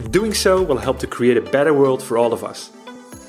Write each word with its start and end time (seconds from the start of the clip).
And 0.00 0.10
doing 0.10 0.32
so 0.32 0.62
will 0.62 0.78
help 0.78 0.98
to 1.00 1.06
create 1.06 1.36
a 1.36 1.42
better 1.42 1.74
world 1.74 2.02
for 2.02 2.16
all 2.16 2.32
of 2.32 2.42
us. 2.42 2.70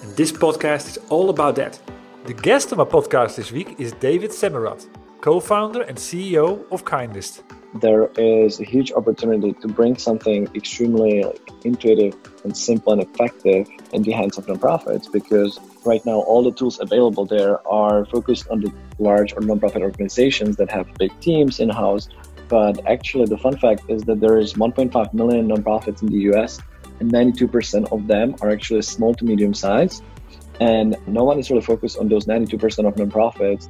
And 0.03 0.15
this 0.15 0.31
podcast 0.31 0.87
is 0.87 0.97
all 1.09 1.29
about 1.29 1.57
that. 1.57 1.77
The 2.23 2.33
guest 2.33 2.71
of 2.71 2.77
my 2.77 2.85
podcast 2.85 3.35
this 3.35 3.51
week 3.51 3.75
is 3.77 3.91
David 3.91 4.31
Semerad, 4.31 4.87
co 5.19 5.41
founder 5.41 5.81
and 5.81 5.97
CEO 5.97 6.63
of 6.71 6.85
Kindest. 6.85 7.43
There 7.81 8.09
is 8.15 8.61
a 8.61 8.63
huge 8.63 8.93
opportunity 8.93 9.51
to 9.51 9.67
bring 9.67 9.97
something 9.97 10.47
extremely 10.55 11.25
like, 11.25 11.41
intuitive 11.65 12.15
and 12.45 12.55
simple 12.55 12.93
and 12.93 13.01
effective 13.01 13.67
in 13.91 14.03
the 14.03 14.13
hands 14.13 14.37
of 14.37 14.45
nonprofits 14.45 15.11
because 15.11 15.59
right 15.83 16.05
now 16.05 16.21
all 16.21 16.41
the 16.41 16.53
tools 16.53 16.79
available 16.79 17.25
there 17.25 17.65
are 17.67 18.05
focused 18.05 18.47
on 18.47 18.61
the 18.61 18.71
large 18.97 19.33
or 19.33 19.41
nonprofit 19.41 19.81
organizations 19.81 20.55
that 20.55 20.71
have 20.71 20.87
big 20.93 21.11
teams 21.19 21.59
in 21.59 21.69
house. 21.69 22.07
But 22.51 22.85
actually, 22.85 23.27
the 23.27 23.37
fun 23.37 23.55
fact 23.57 23.83
is 23.87 24.03
that 24.03 24.19
there 24.19 24.37
is 24.37 24.55
1.5 24.55 25.13
million 25.13 25.47
nonprofits 25.47 26.01
in 26.01 26.09
the 26.09 26.21
US, 26.31 26.59
and 26.99 27.09
92% 27.09 27.89
of 27.93 28.07
them 28.07 28.35
are 28.41 28.51
actually 28.51 28.81
small 28.81 29.13
to 29.15 29.23
medium 29.23 29.53
size. 29.53 30.01
And 30.59 30.97
no 31.07 31.23
one 31.23 31.39
is 31.39 31.49
really 31.49 31.61
focused 31.61 31.97
on 31.97 32.09
those 32.09 32.25
92% 32.25 32.85
of 32.89 32.95
nonprofits. 32.95 33.69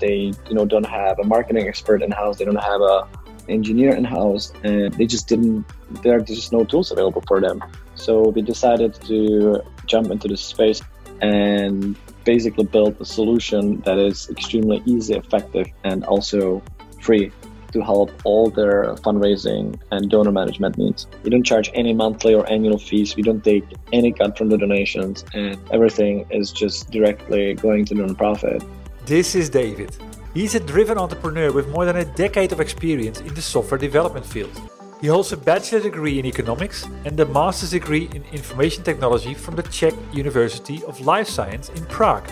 They 0.00 0.32
you 0.48 0.54
know 0.56 0.64
don't 0.64 0.86
have 1.00 1.18
a 1.18 1.24
marketing 1.24 1.68
expert 1.68 2.02
in 2.02 2.10
house 2.10 2.38
they 2.38 2.44
don't 2.44 2.64
have 2.72 2.80
a 2.80 3.06
engineer 3.48 3.94
in 3.94 4.02
house 4.02 4.52
and 4.64 4.92
they 4.94 5.06
just 5.06 5.28
didn't 5.28 5.64
there 6.02 6.16
are 6.16 6.20
just 6.20 6.52
no 6.52 6.64
tools 6.64 6.90
available 6.90 7.22
for 7.28 7.38
them. 7.40 7.62
So 7.94 8.12
we 8.34 8.40
decided 8.42 8.94
to 9.10 9.62
jump 9.86 10.10
into 10.10 10.26
this 10.26 10.40
space 10.40 10.80
and 11.20 11.96
basically 12.24 12.64
build 12.64 12.96
a 12.98 13.04
solution 13.04 13.80
that 13.82 13.98
is 13.98 14.30
extremely 14.30 14.82
easy 14.86 15.14
effective 15.14 15.66
and 15.84 16.04
also 16.04 16.62
free 17.00 17.30
to 17.72 17.80
help 17.80 18.10
all 18.24 18.50
their 18.50 18.94
fundraising 18.96 19.78
and 19.90 20.10
donor 20.10 20.32
management 20.32 20.78
needs. 20.78 21.06
We 21.22 21.30
don't 21.30 21.44
charge 21.44 21.70
any 21.74 21.92
monthly 21.94 22.34
or 22.34 22.48
annual 22.50 22.78
fees. 22.78 23.16
We 23.16 23.22
don't 23.22 23.42
take 23.42 23.64
any 23.92 24.12
cut 24.12 24.38
from 24.38 24.48
the 24.48 24.58
donations, 24.58 25.24
and 25.34 25.58
everything 25.70 26.26
is 26.30 26.52
just 26.52 26.90
directly 26.90 27.54
going 27.54 27.84
to 27.86 27.94
the 27.94 28.02
nonprofit. 28.02 28.66
This 29.06 29.34
is 29.34 29.48
David. 29.50 29.96
He's 30.34 30.54
a 30.54 30.60
driven 30.60 30.96
entrepreneur 30.96 31.52
with 31.52 31.68
more 31.68 31.84
than 31.84 31.96
a 31.96 32.04
decade 32.04 32.52
of 32.52 32.60
experience 32.60 33.20
in 33.20 33.34
the 33.34 33.42
software 33.42 33.78
development 33.78 34.24
field. 34.24 34.60
He 35.02 35.08
holds 35.08 35.32
a 35.32 35.36
bachelor 35.36 35.80
degree 35.80 36.20
in 36.20 36.26
economics 36.26 36.86
and 37.04 37.18
a 37.18 37.26
master's 37.26 37.70
degree 37.70 38.08
in 38.14 38.22
information 38.32 38.84
technology 38.84 39.34
from 39.34 39.56
the 39.56 39.64
Czech 39.64 39.94
University 40.12 40.80
of 40.84 41.00
Life 41.00 41.28
Science 41.28 41.70
in 41.70 41.84
Prague. 41.86 42.30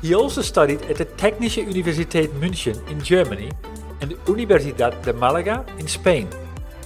He 0.00 0.14
also 0.14 0.40
studied 0.40 0.82
at 0.82 0.96
the 0.96 1.04
Technische 1.04 1.62
Universität 1.62 2.28
München 2.40 2.78
in 2.88 3.02
Germany 3.02 3.50
and 4.00 4.10
the 4.10 4.16
Universidad 4.26 5.02
de 5.02 5.12
Malaga 5.12 5.64
in 5.78 5.86
Spain. 5.86 6.28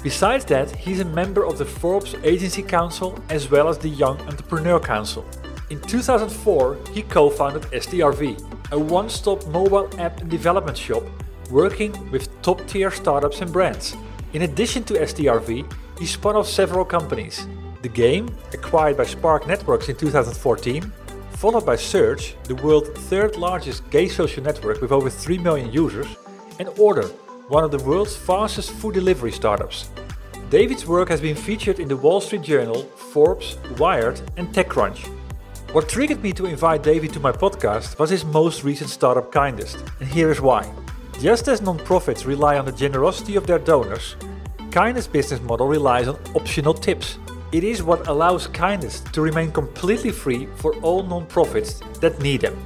Besides 0.03 0.45
that, 0.47 0.71
he's 0.71 1.01
a 1.01 1.05
member 1.05 1.47
of 1.47 1.57
the 1.57 1.65
Forbes 1.65 2.15
Agency 2.23 2.63
Council 2.63 3.19
as 3.31 3.51
well 3.51 3.69
as 3.69 3.79
the 3.79 3.89
Young 3.89 4.21
Entrepreneur 4.23 4.79
Council. 4.79 5.25
In 5.71 5.81
2004, 5.81 6.77
he 6.93 7.03
co 7.03 7.31
founded 7.31 7.63
STRV, 7.73 8.71
a 8.73 8.79
one 8.79 9.09
stop 9.09 9.47
mobile 9.47 9.89
app 9.99 10.29
development 10.29 10.77
shop 10.77 11.03
working 11.51 11.93
with 12.11 12.29
top 12.43 12.67
tier 12.67 12.91
startups 12.91 13.41
and 13.41 13.53
brands. 13.53 13.97
In 14.35 14.43
addition 14.43 14.85
to 14.85 14.95
STRV, 14.95 15.73
he 15.99 16.07
spun 16.07 16.37
off 16.37 16.49
several 16.49 16.85
companies. 16.85 17.47
The 17.83 17.89
Game, 17.89 18.29
acquired 18.53 18.97
by 18.97 19.05
Spark 19.05 19.47
Networks 19.47 19.89
in 19.89 19.97
2014, 19.97 20.93
followed 21.33 21.67
by 21.67 21.77
Surge, 21.77 22.37
the 22.45 22.55
world's 22.57 22.91
third 23.09 23.37
largest 23.37 23.89
gay 23.91 24.09
social 24.09 24.43
network 24.43 24.81
with 24.81 24.93
over 24.93 25.11
3 25.11 25.39
million 25.39 25.73
users, 25.73 26.07
and 26.59 26.69
Order, 26.79 27.09
one 27.49 27.65
of 27.65 27.71
the 27.71 27.79
world's 27.79 28.17
fastest 28.17 28.71
food 28.71 28.95
delivery 28.95 29.33
startups. 29.33 29.89
David's 30.51 30.87
work 30.87 31.09
has 31.09 31.21
been 31.21 31.37
featured 31.37 31.81
in 31.81 31.89
the 31.89 31.97
Wall 31.97 32.21
Street 32.21 32.43
Journal, 32.43 32.83
Forbes, 33.13 33.57
Wired, 33.79 34.21
and 34.37 34.49
TechCrunch. 34.49 35.09
What 35.73 35.89
triggered 35.89 36.23
me 36.23 36.33
to 36.35 36.47
invite 36.47 36.83
David 36.83 37.13
to 37.15 37.21
my 37.21 37.33
podcast 37.33 37.99
was 37.99 38.11
his 38.11 38.25
most 38.25 38.63
recent 38.63 38.91
startup 38.91 39.33
Kindest, 39.33 39.83
and 40.01 40.09
here 40.09 40.31
is 40.31 40.41
why. 40.41 40.73
Just 41.21 41.49
as 41.49 41.61
nonprofits 41.61 42.27
rely 42.27 42.59
on 42.59 42.65
the 42.65 42.73
generosity 42.73 43.37
of 43.37 43.47
their 43.47 43.59
donors, 43.59 44.17
Kindest 44.71 45.13
business 45.13 45.41
model 45.41 45.67
relies 45.67 46.09
on 46.09 46.19
optional 46.35 46.75
tips. 46.75 47.19
It 47.53 47.65
is 47.65 47.83
what 47.83 48.07
allows 48.09 48.49
Kindest 48.49 49.13
to 49.13 49.21
remain 49.21 49.53
completely 49.53 50.11
free 50.11 50.47
for 50.57 50.75
all 50.77 51.05
nonprofits 51.05 51.81
that 52.01 52.21
need 52.21 52.41
them. 52.43 52.57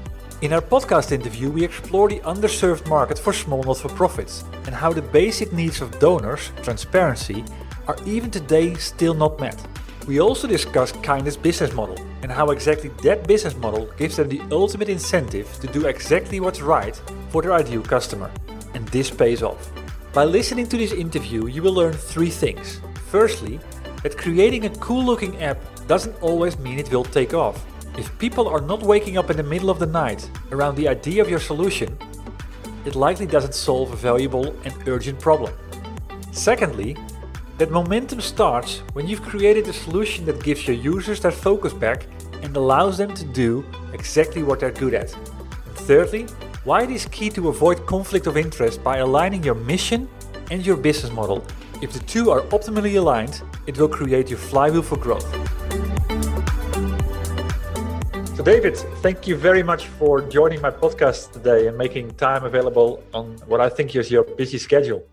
In 0.40 0.52
our 0.52 0.62
podcast 0.62 1.10
interview, 1.10 1.50
we 1.50 1.64
explore 1.64 2.08
the 2.08 2.20
underserved 2.20 2.86
market 2.86 3.18
for 3.18 3.32
small 3.32 3.64
not 3.64 3.78
for 3.78 3.88
profits 3.88 4.44
and 4.66 4.74
how 4.74 4.92
the 4.92 5.02
basic 5.02 5.52
needs 5.52 5.80
of 5.80 5.98
donors, 5.98 6.52
transparency, 6.62 7.44
are 7.88 7.96
even 8.06 8.30
today 8.30 8.74
still 8.74 9.14
not 9.14 9.40
met. 9.40 9.60
We 10.06 10.20
also 10.20 10.46
discuss 10.46 10.92
Kindest 10.92 11.42
business 11.42 11.74
model 11.74 11.98
and 12.22 12.30
how 12.30 12.50
exactly 12.50 12.90
that 13.02 13.26
business 13.26 13.56
model 13.56 13.90
gives 13.96 14.14
them 14.14 14.28
the 14.28 14.40
ultimate 14.52 14.88
incentive 14.88 15.52
to 15.58 15.66
do 15.66 15.86
exactly 15.86 16.38
what's 16.38 16.62
right 16.62 16.94
for 17.30 17.42
their 17.42 17.54
ideal 17.54 17.82
customer. 17.82 18.30
And 18.74 18.86
this 18.88 19.10
pays 19.10 19.42
off. 19.42 19.72
By 20.12 20.22
listening 20.22 20.68
to 20.68 20.76
this 20.76 20.92
interview, 20.92 21.48
you 21.48 21.64
will 21.64 21.74
learn 21.74 21.94
three 21.94 22.30
things. 22.30 22.80
Firstly, 23.10 23.58
that 24.04 24.16
creating 24.16 24.66
a 24.66 24.76
cool 24.76 25.04
looking 25.04 25.42
app 25.42 25.58
doesn't 25.88 26.22
always 26.22 26.56
mean 26.60 26.78
it 26.78 26.92
will 26.92 27.02
take 27.02 27.34
off. 27.34 27.66
If 27.98 28.16
people 28.20 28.46
are 28.46 28.60
not 28.60 28.80
waking 28.80 29.18
up 29.18 29.28
in 29.28 29.36
the 29.36 29.42
middle 29.42 29.70
of 29.70 29.80
the 29.80 29.86
night 29.86 30.30
around 30.52 30.76
the 30.76 30.86
idea 30.86 31.20
of 31.20 31.28
your 31.28 31.40
solution, 31.40 31.98
it 32.84 32.94
likely 32.94 33.26
doesn't 33.26 33.54
solve 33.54 33.90
a 33.90 33.96
valuable 33.96 34.54
and 34.64 34.72
urgent 34.86 35.18
problem. 35.18 35.52
Secondly, 36.30 36.96
that 37.56 37.72
momentum 37.72 38.20
starts 38.20 38.84
when 38.92 39.08
you've 39.08 39.22
created 39.22 39.66
a 39.66 39.72
solution 39.72 40.24
that 40.26 40.44
gives 40.44 40.68
your 40.68 40.76
users 40.76 41.18
their 41.18 41.32
focus 41.32 41.72
back 41.72 42.06
and 42.42 42.56
allows 42.56 42.98
them 42.98 43.12
to 43.14 43.24
do 43.24 43.64
exactly 43.92 44.44
what 44.44 44.60
they're 44.60 44.70
good 44.70 44.94
at. 44.94 45.12
And 45.66 45.74
thirdly, 45.74 46.22
why 46.62 46.84
it 46.84 46.90
is 46.90 47.04
key 47.06 47.30
to 47.30 47.48
avoid 47.48 47.84
conflict 47.84 48.28
of 48.28 48.36
interest 48.36 48.84
by 48.84 48.98
aligning 48.98 49.42
your 49.42 49.56
mission 49.56 50.08
and 50.52 50.64
your 50.64 50.76
business 50.76 51.10
model. 51.10 51.44
If 51.82 51.94
the 51.94 52.04
two 52.06 52.30
are 52.30 52.42
optimally 52.42 52.96
aligned, 52.96 53.42
it 53.66 53.76
will 53.76 53.88
create 53.88 54.30
your 54.30 54.38
flywheel 54.38 54.82
for 54.82 54.96
growth. 54.96 55.26
So, 58.38 58.44
David, 58.44 58.76
thank 59.02 59.26
you 59.26 59.34
very 59.34 59.64
much 59.64 59.88
for 59.98 60.20
joining 60.20 60.60
my 60.60 60.70
podcast 60.70 61.32
today 61.32 61.66
and 61.66 61.76
making 61.76 62.14
time 62.14 62.44
available 62.44 63.02
on 63.12 63.36
what 63.48 63.60
I 63.60 63.68
think 63.68 63.96
is 63.96 64.12
your 64.12 64.22
busy 64.22 64.58
schedule. 64.58 65.04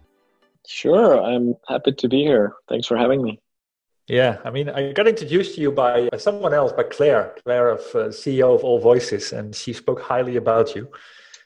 Sure, 0.67 1.19
I'm 1.19 1.55
happy 1.67 1.93
to 1.93 2.07
be 2.07 2.21
here. 2.21 2.53
Thanks 2.69 2.85
for 2.85 2.95
having 2.95 3.23
me. 3.23 3.41
Yeah, 4.05 4.37
I 4.45 4.51
mean, 4.51 4.69
I 4.69 4.91
got 4.91 5.07
introduced 5.07 5.55
to 5.55 5.61
you 5.61 5.71
by, 5.71 6.07
by 6.11 6.17
someone 6.17 6.53
else, 6.53 6.71
by 6.71 6.83
Claire, 6.83 7.33
Claire 7.43 7.69
of 7.69 7.79
uh, 7.95 8.09
CEO 8.09 8.53
of 8.53 8.63
All 8.63 8.77
Voices, 8.77 9.33
and 9.33 9.55
she 9.55 9.73
spoke 9.73 10.01
highly 10.01 10.35
about 10.35 10.75
you. 10.75 10.87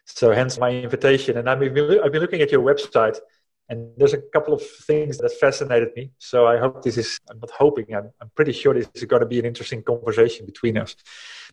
So, 0.03 0.33
hence 0.33 0.59
my 0.59 0.71
invitation. 0.71 1.37
And 1.37 1.49
I've 1.49 1.61
been, 1.61 2.01
I've 2.03 2.11
been 2.11 2.21
looking 2.21 2.41
at 2.41 2.51
your 2.51 2.61
website, 2.61 3.19
and 3.69 3.91
there's 3.97 4.13
a 4.13 4.21
couple 4.33 4.53
of 4.53 4.61
things 4.61 5.17
that 5.19 5.31
fascinated 5.31 5.89
me. 5.95 6.11
So, 6.17 6.47
I 6.47 6.57
hope 6.57 6.83
this 6.83 6.97
is, 6.97 7.19
I'm 7.29 7.39
not 7.39 7.51
hoping, 7.51 7.93
I'm, 7.93 8.11
I'm 8.21 8.31
pretty 8.35 8.51
sure 8.51 8.73
this 8.73 8.89
is 8.95 9.05
going 9.05 9.21
to 9.21 9.27
be 9.27 9.39
an 9.39 9.45
interesting 9.45 9.83
conversation 9.83 10.45
between 10.45 10.77
us. 10.77 10.95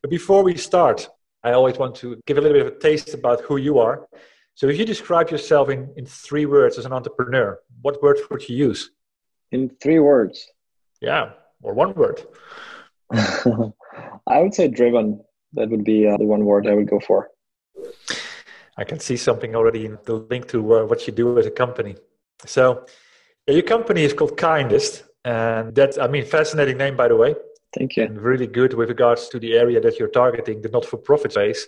But 0.01 0.11
before 0.11 0.43
we 0.43 0.57
start, 0.57 1.09
I 1.45 1.53
always 1.53 1.77
want 1.79 1.95
to 1.97 2.21
give 2.27 2.39
a 2.39 2.41
little 2.41 2.57
bit 2.59 2.67
of 2.67 2.73
a 2.73 2.79
taste 2.79 3.15
about 3.15 3.43
who 3.43 3.57
you 3.57 3.79
are. 3.79 4.09
So 4.55 4.69
if 4.69 4.79
you 4.79 4.87
describe 4.87 5.31
yourself 5.31 5.69
in, 5.69 5.93
in 5.97 6.07
three 6.07 6.47
words 6.47 6.79
as 6.79 6.87
an 6.87 6.93
entrepreneur, 6.93 7.61
what 7.83 8.03
words 8.03 8.21
would 8.31 8.49
you 8.49 8.57
use? 8.57 8.91
In 9.53 9.69
three 9.83 9.99
words? 9.99 10.47
Yeah, 11.01 11.33
or 11.63 11.75
one 11.75 11.95
word. 11.95 12.27
I 13.13 14.41
would 14.41 14.55
say 14.55 14.69
driven. 14.69 15.23
That 15.53 15.69
would 15.71 15.85
be 15.85 16.07
uh, 16.07 16.17
the 16.17 16.25
one 16.25 16.45
word 16.45 16.67
I 16.67 16.75
would 16.75 16.89
go 16.89 17.01
for. 17.01 17.31
I 18.77 18.85
can 18.85 18.99
see 19.01 19.17
something 19.17 19.55
already 19.57 19.87
in 19.87 19.99
the 20.05 20.15
link 20.15 20.49
to 20.49 20.59
uh, 20.75 20.85
what 20.85 21.07
you 21.07 21.13
do 21.13 21.39
as 21.39 21.47
a 21.47 21.51
company. 21.51 21.97
So, 22.45 22.85
your 23.47 23.63
company 23.63 24.03
is 24.05 24.13
called 24.13 24.37
Kindest, 24.37 25.05
and 25.25 25.75
that's 25.75 25.97
I 25.99 26.09
mean, 26.09 26.25
fascinating 26.25 26.77
name 26.77 26.97
by 26.97 27.09
the 27.09 27.17
way. 27.17 27.35
Thank 27.77 27.97
you. 27.97 28.05
And 28.05 28.21
really 28.21 28.47
good 28.47 28.75
with 28.75 28.89
regards 28.89 29.29
to 29.31 29.39
the 29.39 29.53
area 29.55 29.81
that 29.81 29.99
you're 29.99 30.09
targeting, 30.23 30.63
the 30.63 30.69
not-for-profit 30.69 31.33
space. 31.33 31.67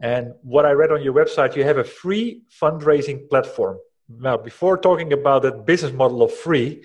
And 0.00 0.34
what 0.42 0.64
I 0.66 0.72
read 0.72 0.92
on 0.92 1.02
your 1.02 1.14
website, 1.14 1.56
you 1.56 1.64
have 1.64 1.78
a 1.78 1.84
free 1.84 2.42
fundraising 2.60 3.28
platform. 3.30 3.78
Now, 4.08 4.36
before 4.36 4.76
talking 4.76 5.12
about 5.12 5.42
that 5.42 5.64
business 5.64 5.92
model 5.92 6.22
of 6.22 6.32
free, 6.32 6.82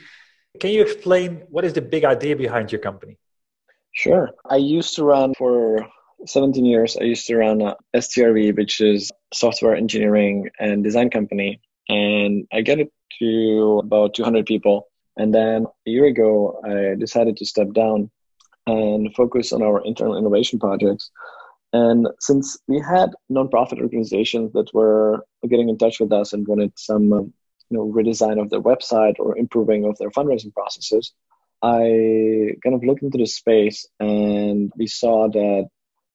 Can 0.60 0.72
you 0.72 0.82
explain 0.82 1.44
what 1.50 1.64
is 1.64 1.74
the 1.74 1.82
big 1.82 2.04
idea 2.04 2.36
behind 2.36 2.72
your 2.72 2.82
company? 2.82 3.18
Sure. 3.94 4.30
I 4.50 4.58
used 4.58 4.96
to 4.96 5.04
run 5.04 5.34
for 5.34 5.88
17 6.26 6.66
years. 6.66 6.98
I 6.98 7.04
used 7.04 7.28
to 7.28 7.38
run 7.38 7.62
a 7.62 7.76
STRV, 7.96 8.56
which 8.56 8.82
is 8.82 9.12
software 9.34 9.76
engineering 9.76 10.50
and 10.60 10.84
design 10.84 11.10
company. 11.10 11.62
And 11.90 12.48
I 12.54 12.62
get 12.62 12.80
it 12.80 12.92
to 13.20 13.82
about 13.84 14.14
200 14.14 14.46
people. 14.46 14.88
And 15.18 15.34
then 15.34 15.66
a 15.66 15.90
year 15.90 16.06
ago, 16.06 16.62
I 16.64 16.96
decided 17.00 17.38
to 17.38 17.46
step 17.46 17.74
down 17.74 18.10
and 18.68 19.14
focus 19.16 19.52
on 19.52 19.62
our 19.62 19.84
internal 19.84 20.18
innovation 20.18 20.60
projects. 20.60 21.12
And 21.74 22.08
since 22.20 22.58
we 22.68 22.80
had 22.80 23.12
nonprofit 23.32 23.82
organizations 23.82 24.54
that 24.54 24.74
were 24.74 25.26
getting 25.48 25.70
in 25.70 25.78
touch 25.78 26.00
with 26.00 26.12
us 26.12 26.34
and 26.34 26.48
wanted 26.48 26.74
some, 26.78 27.10
you 27.10 27.78
know, 27.78 27.92
redesign 27.92 28.42
of 28.42 28.50
their 28.50 28.62
website 28.62 29.16
or 29.20 29.38
improving 29.38 29.86
of 29.86 29.98
their 29.98 30.12
fundraising 30.12 30.54
processes, 30.54 31.14
I 31.62 32.56
kind 32.64 32.76
of 32.76 32.84
looked 32.84 33.04
into 33.04 33.18
the 33.18 33.26
space 33.26 33.88
and 34.00 34.72
we 34.76 34.88
saw 34.88 35.30
that 35.30 35.70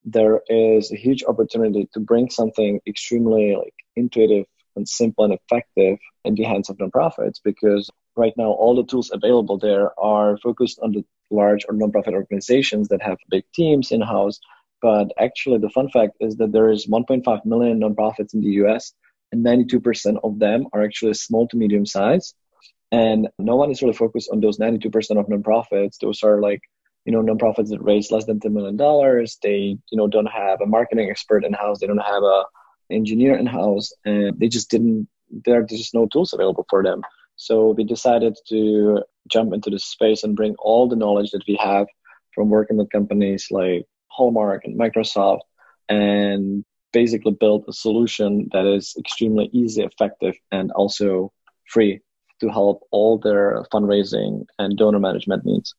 there 0.06 0.40
is 0.48 0.92
a 0.92 0.96
huge 0.96 1.24
opportunity 1.24 1.88
to 1.92 2.00
bring 2.00 2.30
something 2.30 2.80
extremely 2.86 3.56
like 3.56 3.74
intuitive 3.96 4.46
and 4.76 4.88
simple 4.88 5.24
and 5.24 5.34
effective 5.34 5.98
in 6.24 6.34
the 6.34 6.44
hands 6.44 6.70
of 6.70 6.76
nonprofits 6.78 7.40
because 7.44 7.90
right 8.16 8.34
now 8.36 8.50
all 8.50 8.74
the 8.74 8.84
tools 8.84 9.10
available 9.12 9.58
there 9.58 9.90
are 9.98 10.38
focused 10.38 10.78
on 10.82 10.92
the 10.92 11.04
large 11.30 11.64
or 11.68 11.74
nonprofit 11.74 12.12
organizations 12.12 12.88
that 12.88 13.02
have 13.02 13.18
big 13.30 13.44
teams 13.52 13.90
in 13.90 14.00
house 14.00 14.38
but 14.80 15.12
actually 15.18 15.58
the 15.58 15.70
fun 15.70 15.88
fact 15.90 16.12
is 16.20 16.36
that 16.36 16.52
there 16.52 16.70
is 16.70 16.86
1.5 16.86 17.44
million 17.44 17.80
nonprofits 17.80 18.34
in 18.34 18.40
the 18.40 18.50
us 18.50 18.94
and 19.32 19.44
92% 19.44 20.16
of 20.22 20.38
them 20.38 20.66
are 20.72 20.82
actually 20.82 21.14
small 21.14 21.48
to 21.48 21.56
medium 21.56 21.86
size. 21.86 22.34
And 22.92 23.28
no 23.38 23.56
one 23.56 23.70
is 23.70 23.82
really 23.82 23.94
focused 23.94 24.30
on 24.30 24.40
those 24.40 24.58
92% 24.58 24.86
of 25.18 25.26
nonprofits. 25.26 25.98
Those 26.00 26.22
are 26.22 26.40
like 26.40 26.60
you 27.06 27.12
know 27.12 27.22
nonprofits 27.22 27.70
that 27.70 27.82
raise 27.82 28.10
less 28.10 28.26
than 28.26 28.40
$10 28.40 28.52
million 28.52 29.26
they 29.42 29.78
you 29.90 29.96
know 29.98 30.08
don't 30.08 30.26
have 30.26 30.60
a 30.60 30.66
marketing 30.66 31.08
expert 31.08 31.44
in 31.44 31.52
house 31.52 31.78
they 31.78 31.86
don't 31.86 31.98
have 31.98 32.22
a 32.22 32.44
engineer 32.90 33.36
in 33.36 33.46
house 33.46 33.92
and 34.04 34.38
they 34.38 34.48
just 34.48 34.70
didn't 34.70 35.08
there 35.30 35.60
are 35.60 35.64
just 35.64 35.94
no 35.94 36.06
tools 36.06 36.32
available 36.32 36.66
for 36.68 36.82
them. 36.82 37.02
So 37.36 37.70
we 37.70 37.84
decided 37.84 38.38
to 38.48 39.02
jump 39.28 39.52
into 39.52 39.70
this 39.70 39.84
space 39.84 40.22
and 40.22 40.36
bring 40.36 40.54
all 40.58 40.88
the 40.88 40.96
knowledge 40.96 41.32
that 41.32 41.44
we 41.46 41.56
have 41.56 41.86
from 42.34 42.48
working 42.48 42.76
with 42.76 42.90
companies 42.90 43.48
like 43.50 43.86
hallmark 44.08 44.64
and 44.64 44.78
microsoft 44.78 45.40
and 45.88 46.64
basically 46.92 47.32
build 47.32 47.64
a 47.68 47.72
solution 47.72 48.48
that 48.52 48.64
is 48.66 48.94
extremely 48.98 49.50
easy 49.52 49.82
effective 49.82 50.34
and 50.50 50.70
also 50.72 51.32
free 51.68 52.00
to 52.40 52.48
help 52.48 52.82
all 52.90 53.18
their 53.18 53.64
fundraising 53.72 54.46
and 54.58 54.76
donor 54.76 55.00
management 55.00 55.44
needs. 55.44 55.74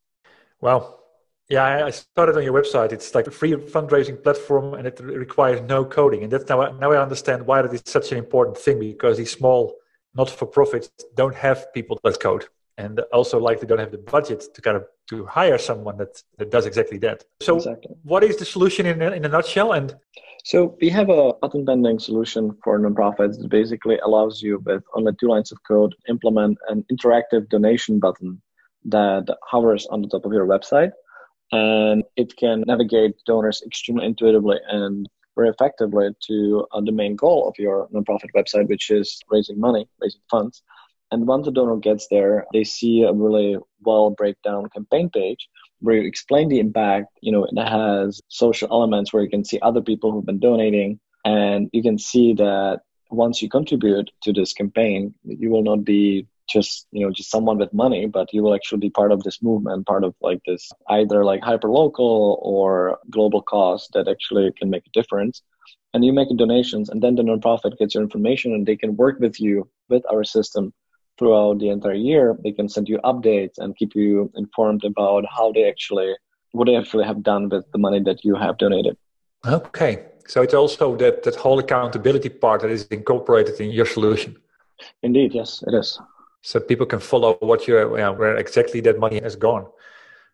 Wow 0.62 1.00
yeah, 1.49 1.85
I 1.85 1.91
started 1.91 2.35
on 2.35 2.44
your 2.44 2.53
website. 2.53 2.91
It's 2.91 3.15
like 3.15 3.27
a 3.27 3.31
free 3.31 3.53
fundraising 3.53 4.21
platform, 4.21 4.73
and 4.73 4.85
it 4.85 4.99
requires 4.99 5.61
no 5.61 5.85
coding. 5.85 6.23
And 6.23 6.31
that's 6.31 6.49
now 6.49 6.61
now 6.79 6.91
I 6.91 7.01
understand 7.01 7.45
why 7.45 7.61
that 7.61 7.73
is 7.73 7.83
such 7.85 8.11
an 8.11 8.17
important 8.17 8.57
thing 8.57 8.79
because 8.79 9.17
these 9.17 9.31
small 9.31 9.75
not-for-profits 10.15 10.89
don't 11.15 11.35
have 11.35 11.71
people 11.73 11.99
that 12.03 12.19
code, 12.19 12.45
and 12.77 12.99
also 13.13 13.39
likely 13.39 13.67
don't 13.67 13.79
have 13.79 13.91
the 13.91 13.97
budget 13.97 14.44
to 14.55 14.61
kind 14.61 14.75
of 14.75 14.85
to 15.09 15.25
hire 15.25 15.57
someone 15.57 15.97
that 15.97 16.21
that 16.38 16.51
does 16.51 16.65
exactly 16.65 16.97
that. 16.97 17.23
So, 17.41 17.55
exactly. 17.55 17.95
what 18.03 18.23
is 18.25 18.35
the 18.35 18.45
solution 18.45 18.85
in 18.85 19.01
a, 19.01 19.11
in 19.11 19.23
a 19.23 19.29
nutshell? 19.29 19.71
And 19.71 19.95
so 20.44 20.77
we 20.81 20.89
have 20.89 21.09
a 21.09 21.33
button 21.41 21.63
bending 21.63 21.99
solution 21.99 22.57
for 22.61 22.77
nonprofits 22.77 23.39
that 23.39 23.49
basically 23.49 23.97
allows 23.99 24.41
you 24.41 24.61
with 24.65 24.83
only 24.95 25.13
two 25.19 25.29
lines 25.29 25.53
of 25.53 25.59
code 25.63 25.95
implement 26.09 26.57
an 26.67 26.83
interactive 26.91 27.47
donation 27.49 27.99
button 27.99 28.41
that 28.85 29.25
hovers 29.44 29.88
on 29.88 30.01
the 30.01 30.09
top 30.09 30.25
of 30.25 30.33
your 30.33 30.45
website 30.45 30.91
and 31.51 32.03
it 32.15 32.35
can 32.35 32.63
navigate 32.67 33.15
donors 33.25 33.63
extremely 33.65 34.05
intuitively 34.05 34.57
and 34.69 35.07
very 35.35 35.49
effectively 35.49 36.09
to 36.27 36.65
uh, 36.73 36.81
the 36.81 36.91
main 36.91 37.15
goal 37.15 37.47
of 37.47 37.55
your 37.59 37.88
nonprofit 37.94 38.31
website, 38.35 38.67
which 38.67 38.89
is 38.89 39.21
raising 39.29 39.59
money, 39.59 39.88
raising 40.01 40.21
funds. 40.29 40.63
And 41.11 41.25
once 41.25 41.45
the 41.45 41.51
donor 41.51 41.77
gets 41.77 42.07
there, 42.09 42.45
they 42.51 42.63
see 42.63 43.03
a 43.03 43.13
really 43.13 43.57
well 43.81 44.09
breakdown 44.09 44.67
campaign 44.73 45.09
page 45.09 45.47
where 45.79 45.95
you 45.95 46.07
explain 46.07 46.49
the 46.49 46.59
impact. 46.59 47.07
You 47.21 47.31
know, 47.31 47.45
it 47.45 47.57
has 47.57 48.19
social 48.27 48.67
elements 48.71 49.13
where 49.13 49.23
you 49.23 49.29
can 49.29 49.45
see 49.45 49.59
other 49.61 49.81
people 49.81 50.11
who've 50.11 50.25
been 50.25 50.39
donating, 50.39 50.99
and 51.23 51.69
you 51.71 51.81
can 51.81 51.97
see 51.97 52.33
that 52.33 52.81
once 53.09 53.41
you 53.41 53.47
contribute 53.47 54.11
to 54.23 54.33
this 54.33 54.51
campaign, 54.51 55.13
you 55.23 55.49
will 55.49 55.63
not 55.63 55.85
be 55.85 56.27
just 56.47 56.88
you 56.91 57.05
know 57.05 57.11
just 57.11 57.29
someone 57.29 57.57
with 57.57 57.73
money 57.73 58.05
but 58.05 58.31
you 58.33 58.41
will 58.41 58.55
actually 58.55 58.79
be 58.79 58.89
part 58.89 59.11
of 59.11 59.23
this 59.23 59.41
movement 59.41 59.85
part 59.85 60.03
of 60.03 60.15
like 60.21 60.39
this 60.45 60.71
either 60.89 61.25
like 61.25 61.44
hyper 61.44 61.69
local 61.69 62.39
or 62.41 62.99
global 63.09 63.41
cause 63.41 63.89
that 63.94 64.07
actually 64.07 64.51
can 64.53 64.69
make 64.69 64.85
a 64.88 64.89
difference. 64.99 65.41
And 65.94 66.03
you 66.05 66.13
make 66.13 66.29
donations 66.35 66.89
and 66.89 67.01
then 67.01 67.15
the 67.15 67.23
nonprofit 67.23 67.77
gets 67.77 67.95
your 67.95 68.03
information 68.03 68.53
and 68.53 68.65
they 68.65 68.75
can 68.75 68.95
work 68.95 69.19
with 69.19 69.39
you 69.39 69.69
with 69.89 70.03
our 70.11 70.23
system 70.23 70.73
throughout 71.17 71.59
the 71.59 71.69
entire 71.69 71.94
year. 71.94 72.38
They 72.44 72.51
can 72.51 72.69
send 72.69 72.88
you 72.88 72.99
updates 73.11 73.57
and 73.57 73.75
keep 73.75 73.95
you 73.95 74.31
informed 74.35 74.83
about 74.83 75.25
how 75.35 75.51
they 75.51 75.67
actually 75.67 76.13
what 76.51 76.65
they 76.65 76.75
actually 76.75 77.05
have 77.05 77.23
done 77.23 77.49
with 77.49 77.65
the 77.71 77.77
money 77.77 78.01
that 78.01 78.23
you 78.23 78.35
have 78.35 78.57
donated. 78.57 78.95
Okay. 79.45 80.05
So 80.27 80.41
it's 80.41 80.53
also 80.53 80.95
that 80.97 81.23
that 81.23 81.35
whole 81.35 81.59
accountability 81.59 82.29
part 82.29 82.61
that 82.61 82.71
is 82.71 82.85
incorporated 82.88 83.59
in 83.59 83.71
your 83.71 83.85
solution. 83.85 84.35
Indeed 85.01 85.33
yes 85.33 85.63
it 85.67 85.73
is 85.73 85.99
so 86.42 86.60
people 86.60 86.86
can 86.86 87.00
follow 87.00 87.38
what 87.39 87.68
you 87.68 87.80
you 87.80 87.98
know, 87.98 88.13
where 88.13 88.36
exactly 88.36 88.81
that 88.81 89.00
money 89.00 89.19
has 89.22 89.36
gone. 89.36 89.66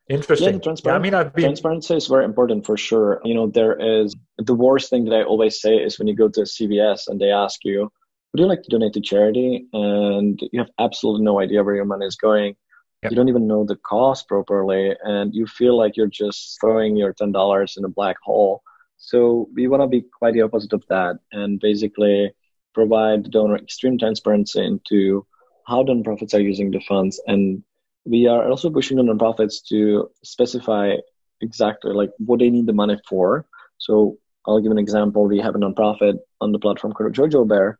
Interesting. 0.10 0.56
Yeah, 0.56 0.60
transparency, 0.60 1.10
yeah, 1.10 1.18
I 1.18 1.24
mean, 1.24 1.32
been... 1.34 1.44
transparency 1.44 1.96
is 1.96 2.08
very 2.08 2.26
important 2.26 2.66
for 2.66 2.76
sure. 2.76 3.22
You 3.24 3.34
know, 3.34 3.48
there 3.48 3.80
is 3.80 4.16
the 4.38 4.54
worst 4.54 4.90
thing 4.90 5.06
that 5.06 5.16
I 5.16 5.24
always 5.24 5.62
say 5.62 5.78
is 5.78 5.98
when 5.98 6.08
you 6.08 6.16
go 6.16 6.28
to 6.28 6.42
CVS 6.42 7.08
and 7.08 7.22
they 7.22 7.32
ask 7.32 7.64
you, 7.64 7.90
"Would 8.32 8.42
you 8.42 8.48
like 8.48 8.64
to 8.64 8.70
donate 8.70 8.94
to 8.94 9.02
charity?" 9.02 9.66
and 9.72 10.40
you 10.52 10.60
have 10.60 10.70
absolutely 10.78 11.24
no 11.24 11.40
idea 11.40 11.64
where 11.64 11.76
your 11.76 11.86
money 11.86 12.06
is 12.06 12.18
going. 12.18 12.56
Yep. 13.04 13.12
You 13.12 13.16
don't 13.16 13.30
even 13.30 13.48
know 13.48 13.64
the 13.66 13.78
cost 13.78 14.28
properly, 14.28 14.94
and 15.04 15.34
you 15.34 15.48
feel 15.48 15.78
like 15.78 15.96
you're 15.96 16.08
just 16.08 16.60
throwing 16.60 16.98
your 16.98 17.14
ten 17.14 17.32
dollars 17.32 17.76
in 17.78 17.86
a 17.86 17.90
black 17.90 18.18
hole. 18.22 18.62
So 18.98 19.48
we 19.54 19.68
want 19.68 19.84
to 19.84 19.88
be 19.88 20.02
quite 20.02 20.34
the 20.34 20.42
opposite 20.42 20.74
of 20.74 20.86
that, 20.90 21.20
and 21.32 21.62
basically 21.62 22.34
provide 22.74 23.24
the 23.24 23.30
donor 23.30 23.56
extreme 23.58 23.98
transparency 23.98 24.66
into 24.66 25.26
how 25.66 25.84
nonprofits 25.84 26.34
are 26.34 26.40
using 26.40 26.72
the 26.72 26.82
funds 26.82 27.22
and 27.28 27.64
we 28.06 28.28
are 28.28 28.50
also 28.50 28.70
pushing 28.70 28.98
the 28.98 29.04
nonprofits 29.04 29.66
to 29.70 30.10
specify 30.24 30.96
exactly 31.42 31.94
like 31.94 32.12
what 32.18 32.40
they 32.40 32.50
need 32.50 32.66
the 32.66 32.74
money 32.74 33.00
for. 33.08 33.46
So 33.78 34.18
i'll 34.46 34.60
give 34.60 34.72
an 34.72 34.78
example. 34.78 35.26
We 35.26 35.40
have 35.40 35.56
a 35.56 35.60
nonprofit 35.60 36.20
on 36.42 36.52
the 36.52 36.60
platform 36.60 36.94
called 36.94 37.14
jojo 37.14 37.48
bear 37.48 37.80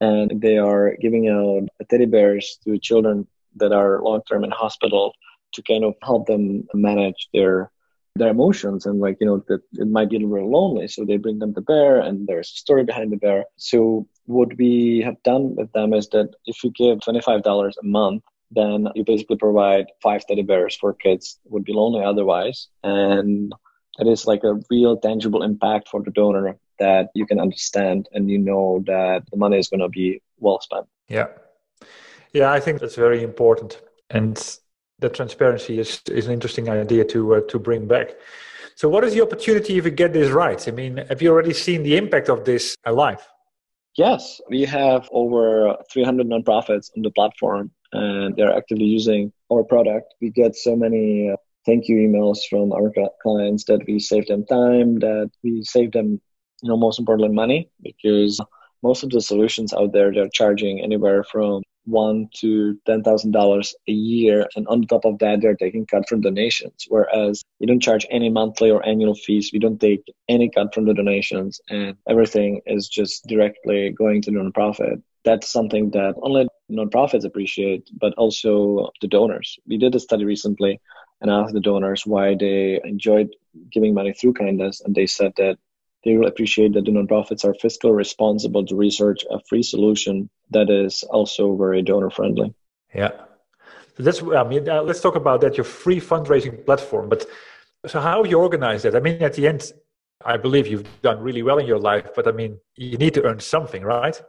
and 0.00 0.40
they 0.40 0.58
are 0.58 0.96
giving 1.00 1.28
out 1.28 1.68
teddy 1.88 2.06
bears 2.06 2.58
to 2.64 2.78
children 2.78 3.26
that 3.56 3.72
are 3.72 4.02
long 4.02 4.22
term 4.28 4.44
in 4.44 4.50
hospital 4.50 5.14
to 5.52 5.62
kind 5.62 5.84
of 5.84 5.94
help 6.02 6.26
them 6.26 6.66
manage 6.74 7.28
their 7.32 7.70
their 8.16 8.28
emotions 8.28 8.86
and 8.86 9.00
like 9.00 9.16
you 9.20 9.26
know 9.26 9.42
that 9.48 9.60
it 9.72 9.88
might 9.88 10.08
be 10.08 10.16
a 10.16 10.20
little 10.20 10.50
lonely. 10.50 10.86
So 10.88 11.04
they 11.04 11.16
bring 11.16 11.38
them 11.40 11.52
the 11.52 11.60
bear 11.60 12.00
and 12.00 12.26
there's 12.26 12.50
a 12.50 12.58
story 12.64 12.84
behind 12.84 13.10
the 13.12 13.16
bear. 13.16 13.44
So 13.56 14.06
what 14.26 14.56
we 14.56 15.00
have 15.02 15.22
done 15.22 15.54
with 15.54 15.70
them 15.72 15.92
is 15.92 16.08
that 16.08 16.30
if 16.46 16.62
you 16.64 16.70
give 16.70 16.98
$25 16.98 17.72
a 17.80 17.86
month 17.86 18.22
then 18.50 18.88
you 18.94 19.04
basically 19.04 19.36
provide 19.36 19.86
five 20.02 20.24
teddy 20.26 20.42
bears 20.42 20.76
for 20.76 20.92
kids 20.94 21.38
would 21.46 21.64
be 21.64 21.72
lonely 21.72 22.04
otherwise 22.04 22.68
and 22.82 23.52
it 23.98 24.06
is 24.06 24.26
like 24.26 24.44
a 24.44 24.60
real 24.70 24.96
tangible 24.96 25.42
impact 25.42 25.88
for 25.88 26.02
the 26.02 26.10
donor 26.10 26.56
that 26.78 27.08
you 27.14 27.26
can 27.26 27.40
understand 27.40 28.08
and 28.12 28.30
you 28.30 28.38
know 28.38 28.82
that 28.86 29.22
the 29.30 29.36
money 29.36 29.58
is 29.58 29.68
going 29.68 29.80
to 29.80 29.88
be 29.88 30.20
well 30.38 30.60
spent 30.60 30.86
yeah 31.08 31.26
yeah 32.32 32.52
i 32.52 32.60
think 32.60 32.80
that's 32.80 32.96
very 32.96 33.22
important 33.22 33.80
and 34.10 34.58
the 34.98 35.08
transparency 35.08 35.78
is, 35.78 36.00
is 36.10 36.26
an 36.26 36.32
interesting 36.32 36.68
idea 36.68 37.04
to 37.04 37.34
uh, 37.34 37.40
to 37.48 37.58
bring 37.58 37.86
back. 37.86 38.08
So, 38.76 38.88
what 38.88 39.04
is 39.04 39.14
the 39.14 39.22
opportunity 39.22 39.78
if 39.78 39.84
we 39.84 39.90
get 39.90 40.12
this 40.12 40.30
right? 40.30 40.60
I 40.66 40.70
mean, 40.70 40.96
have 41.08 41.22
you 41.22 41.30
already 41.30 41.52
seen 41.52 41.82
the 41.82 41.96
impact 41.96 42.28
of 42.28 42.44
this 42.44 42.76
alive? 42.84 43.22
Yes, 43.96 44.40
we 44.50 44.62
have 44.62 45.08
over 45.12 45.76
300 45.92 46.26
nonprofits 46.26 46.90
on 46.96 47.02
the 47.02 47.10
platform, 47.10 47.70
and 47.92 48.34
they're 48.36 48.56
actively 48.56 48.86
using 48.86 49.32
our 49.52 49.62
product. 49.62 50.14
We 50.20 50.30
get 50.30 50.56
so 50.56 50.74
many 50.74 51.30
uh, 51.30 51.36
thank 51.64 51.88
you 51.88 51.96
emails 51.96 52.38
from 52.50 52.72
our 52.72 52.92
clients 53.22 53.64
that 53.64 53.86
we 53.86 54.00
save 54.00 54.26
them 54.26 54.44
time, 54.46 54.98
that 54.98 55.30
we 55.44 55.62
save 55.62 55.92
them, 55.92 56.20
you 56.62 56.68
know, 56.68 56.76
most 56.76 56.98
importantly, 56.98 57.34
money, 57.34 57.70
because 57.82 58.40
most 58.82 59.04
of 59.04 59.10
the 59.10 59.20
solutions 59.20 59.72
out 59.72 59.92
there 59.92 60.12
they're 60.12 60.28
charging 60.28 60.80
anywhere 60.80 61.22
from 61.24 61.62
one 61.84 62.28
to 62.40 62.78
ten 62.86 63.02
thousand 63.02 63.32
dollars 63.32 63.74
a 63.88 63.92
year, 63.92 64.46
and 64.56 64.66
on 64.68 64.82
top 64.82 65.04
of 65.04 65.18
that, 65.18 65.40
they're 65.40 65.56
taking 65.56 65.86
cut 65.86 66.08
from 66.08 66.20
donations. 66.20 66.86
Whereas 66.88 67.42
we 67.60 67.66
don't 67.66 67.80
charge 67.82 68.06
any 68.10 68.30
monthly 68.30 68.70
or 68.70 68.84
annual 68.86 69.14
fees. 69.14 69.50
We 69.52 69.58
don't 69.58 69.80
take 69.80 70.04
any 70.28 70.50
cut 70.50 70.74
from 70.74 70.86
the 70.86 70.94
donations, 70.94 71.60
and 71.68 71.96
everything 72.08 72.60
is 72.66 72.88
just 72.88 73.26
directly 73.26 73.90
going 73.90 74.22
to 74.22 74.30
the 74.30 74.38
nonprofit. 74.38 75.02
that's 75.24 75.50
something 75.50 75.90
that 75.90 76.14
only 76.22 76.46
nonprofits 76.70 77.24
appreciate, 77.24 77.88
but 77.98 78.14
also 78.14 78.90
the 79.00 79.08
donors. 79.08 79.58
We 79.66 79.78
did 79.78 79.94
a 79.94 80.00
study 80.00 80.24
recently 80.24 80.80
and 81.20 81.30
asked 81.30 81.54
the 81.54 81.60
donors 81.60 82.06
why 82.06 82.34
they 82.38 82.80
enjoyed 82.84 83.30
giving 83.72 83.94
money 83.94 84.12
through 84.12 84.34
Kindest, 84.34 84.84
and 84.84 84.94
they 84.94 85.06
said 85.06 85.32
that 85.36 85.56
they 86.04 86.16
will 86.16 86.26
appreciate 86.26 86.74
that 86.74 86.84
the 86.84 86.90
nonprofits 86.90 87.44
are 87.44 87.54
fiscally 87.54 87.94
responsible 87.94 88.64
to 88.66 88.76
research 88.76 89.24
a 89.30 89.40
free 89.48 89.62
solution 89.62 90.28
that 90.50 90.70
is 90.70 91.02
also 91.04 91.56
very 91.56 91.82
donor 91.82 92.10
friendly. 92.10 92.54
Yeah. 92.94 93.12
So 93.96 94.02
that's, 94.02 94.22
I 94.22 94.44
mean, 94.44 94.68
uh, 94.68 94.82
let's 94.82 95.00
talk 95.00 95.16
about 95.16 95.40
that, 95.42 95.56
your 95.56 95.64
free 95.64 96.00
fundraising 96.00 96.64
platform. 96.66 97.08
But 97.08 97.26
so 97.86 98.00
how 98.00 98.24
you 98.24 98.38
organize 98.38 98.82
that? 98.82 98.96
I 98.96 99.00
mean, 99.00 99.22
at 99.22 99.34
the 99.34 99.46
end, 99.46 99.72
I 100.24 100.36
believe 100.36 100.66
you've 100.66 100.86
done 101.02 101.20
really 101.20 101.42
well 101.42 101.58
in 101.58 101.66
your 101.66 101.78
life, 101.78 102.08
but 102.14 102.26
I 102.26 102.32
mean, 102.32 102.58
you 102.76 102.98
need 102.98 103.14
to 103.14 103.24
earn 103.24 103.40
something, 103.40 103.82
right? 103.82 104.20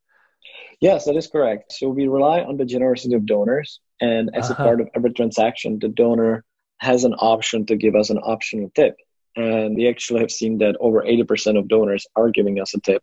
yes, 0.80 1.04
that 1.06 1.16
is 1.16 1.26
correct. 1.26 1.72
So 1.72 1.88
we 1.88 2.08
rely 2.08 2.40
on 2.40 2.56
the 2.56 2.64
generosity 2.64 3.14
of 3.14 3.26
donors. 3.26 3.80
And 4.00 4.30
as 4.34 4.50
uh-huh. 4.50 4.62
a 4.62 4.66
part 4.66 4.80
of 4.80 4.88
every 4.94 5.12
transaction, 5.12 5.78
the 5.78 5.88
donor 5.88 6.44
has 6.78 7.04
an 7.04 7.14
option 7.14 7.66
to 7.66 7.76
give 7.76 7.94
us 7.94 8.10
an 8.10 8.18
optional 8.18 8.70
tip. 8.74 8.96
And 9.36 9.76
we 9.76 9.88
actually 9.88 10.20
have 10.20 10.30
seen 10.30 10.58
that 10.58 10.76
over 10.80 11.02
80% 11.02 11.58
of 11.58 11.68
donors 11.68 12.06
are 12.16 12.30
giving 12.30 12.58
us 12.60 12.74
a 12.74 12.80
tip, 12.80 13.02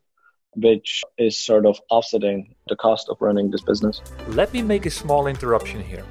which 0.55 1.03
is 1.17 1.37
sort 1.37 1.65
of 1.65 1.79
offsetting 1.89 2.55
the 2.67 2.75
cost 2.75 3.07
of 3.09 3.17
running 3.19 3.51
this 3.51 3.61
business. 3.61 4.01
Let 4.29 4.51
me 4.51 4.61
make 4.63 4.85
a 4.85 4.89
small 4.89 5.27
interruption 5.27 5.83
here. 5.83 6.03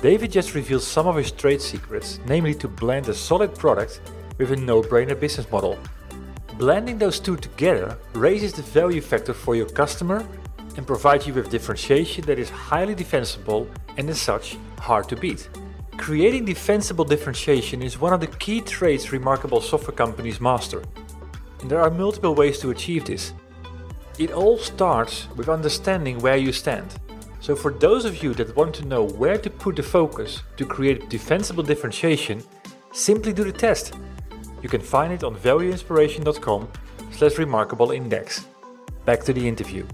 David 0.00 0.32
just 0.32 0.54
revealed 0.54 0.82
some 0.82 1.06
of 1.06 1.16
his 1.16 1.32
trade 1.32 1.60
secrets, 1.60 2.20
namely 2.26 2.54
to 2.54 2.68
blend 2.68 3.08
a 3.08 3.14
solid 3.14 3.54
product 3.54 4.00
with 4.38 4.52
a 4.52 4.56
no 4.56 4.80
brainer 4.80 5.18
business 5.18 5.50
model. 5.50 5.78
Blending 6.56 6.98
those 6.98 7.20
two 7.20 7.36
together 7.36 7.98
raises 8.14 8.52
the 8.52 8.62
value 8.62 9.00
factor 9.00 9.34
for 9.34 9.54
your 9.54 9.66
customer 9.66 10.26
and 10.76 10.86
provides 10.86 11.26
you 11.26 11.34
with 11.34 11.50
differentiation 11.50 12.24
that 12.24 12.38
is 12.38 12.48
highly 12.48 12.94
defensible 12.94 13.68
and 13.96 14.08
as 14.08 14.20
such 14.20 14.56
hard 14.78 15.08
to 15.08 15.16
beat. 15.16 15.48
Creating 15.98 16.44
defensible 16.44 17.04
differentiation 17.04 17.82
is 17.82 18.00
one 18.00 18.14
of 18.14 18.20
the 18.20 18.26
key 18.38 18.62
traits 18.62 19.12
remarkable 19.12 19.60
software 19.60 19.94
companies 19.94 20.40
master. 20.40 20.82
And 21.60 21.68
there 21.68 21.82
are 21.82 21.90
multiple 21.90 22.34
ways 22.34 22.60
to 22.60 22.70
achieve 22.70 23.04
this. 23.04 23.34
It 24.18 24.32
all 24.32 24.56
starts 24.56 25.28
with 25.36 25.48
understanding 25.48 26.18
where 26.20 26.36
you 26.36 26.52
stand. 26.52 26.94
So, 27.40 27.54
for 27.54 27.72
those 27.72 28.04
of 28.04 28.22
you 28.22 28.32
that 28.34 28.56
want 28.56 28.74
to 28.76 28.86
know 28.86 29.04
where 29.04 29.38
to 29.38 29.50
put 29.50 29.76
the 29.76 29.82
focus 29.82 30.42
to 30.56 30.64
create 30.64 31.10
defensible 31.10 31.62
differentiation, 31.62 32.42
simply 32.92 33.32
do 33.32 33.44
the 33.44 33.52
test. 33.52 33.94
You 34.62 34.68
can 34.68 34.80
find 34.80 35.12
it 35.12 35.24
on 35.24 35.36
valueinspiration.com 35.36 36.68
slash 37.12 37.38
remarkable 37.38 37.90
index. 37.90 38.46
Back 39.04 39.24
to 39.24 39.32
the 39.32 39.46
interview. 39.46 39.86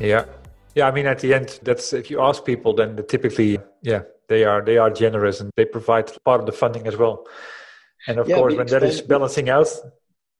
Yeah. 0.00 0.24
Yeah, 0.74 0.86
I 0.88 0.92
mean 0.92 1.06
at 1.06 1.18
the 1.18 1.34
end 1.34 1.60
that's 1.62 1.92
if 1.92 2.10
you 2.10 2.20
ask 2.20 2.44
people 2.44 2.74
then 2.74 2.96
typically 3.08 3.58
yeah, 3.82 4.02
they 4.28 4.44
are 4.44 4.62
they 4.62 4.78
are 4.78 4.90
generous 4.90 5.40
and 5.40 5.50
they 5.56 5.64
provide 5.64 6.10
part 6.24 6.40
of 6.40 6.46
the 6.46 6.52
funding 6.52 6.86
as 6.86 6.96
well. 6.96 7.26
And 8.06 8.18
of 8.18 8.28
yeah, 8.28 8.36
course, 8.36 8.54
when 8.54 8.66
that 8.68 8.82
is 8.82 9.02
balancing 9.02 9.50
out. 9.50 9.68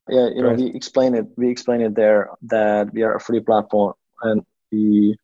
Yeah, 0.09 0.29
you 0.33 0.41
know, 0.41 0.53
we 0.53 0.67
explain 0.73 1.13
it. 1.13 1.25
We 1.37 1.49
explain 1.49 1.81
it 1.81 1.95
there 1.95 2.29
that 2.43 2.91
we 2.93 3.03
are 3.03 3.15
a 3.15 3.19
free 3.19 3.39
platform 3.39 3.93
and 4.23 4.41
we 4.71 5.15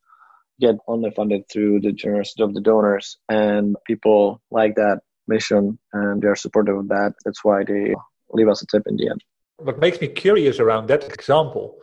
get 0.59 0.75
only 0.87 1.11
funded 1.11 1.43
through 1.51 1.79
the 1.81 1.91
generosity 1.91 2.43
of 2.43 2.53
the 2.53 2.61
donors, 2.61 3.17
and 3.29 3.75
people 3.85 4.41
like 4.51 4.75
that 4.75 5.01
mission 5.27 5.77
and 5.93 6.21
they 6.21 6.27
are 6.27 6.35
supportive 6.35 6.77
of 6.77 6.87
that. 6.89 7.13
That's 7.25 7.43
why 7.43 7.63
they 7.63 7.95
leave 8.31 8.49
us 8.49 8.61
a 8.61 8.67
tip 8.67 8.83
in 8.87 8.97
the 8.97 9.09
end. 9.09 9.23
What 9.57 9.79
makes 9.79 9.99
me 9.99 10.07
curious 10.07 10.59
around 10.59 10.87
that 10.87 11.03
example, 11.11 11.79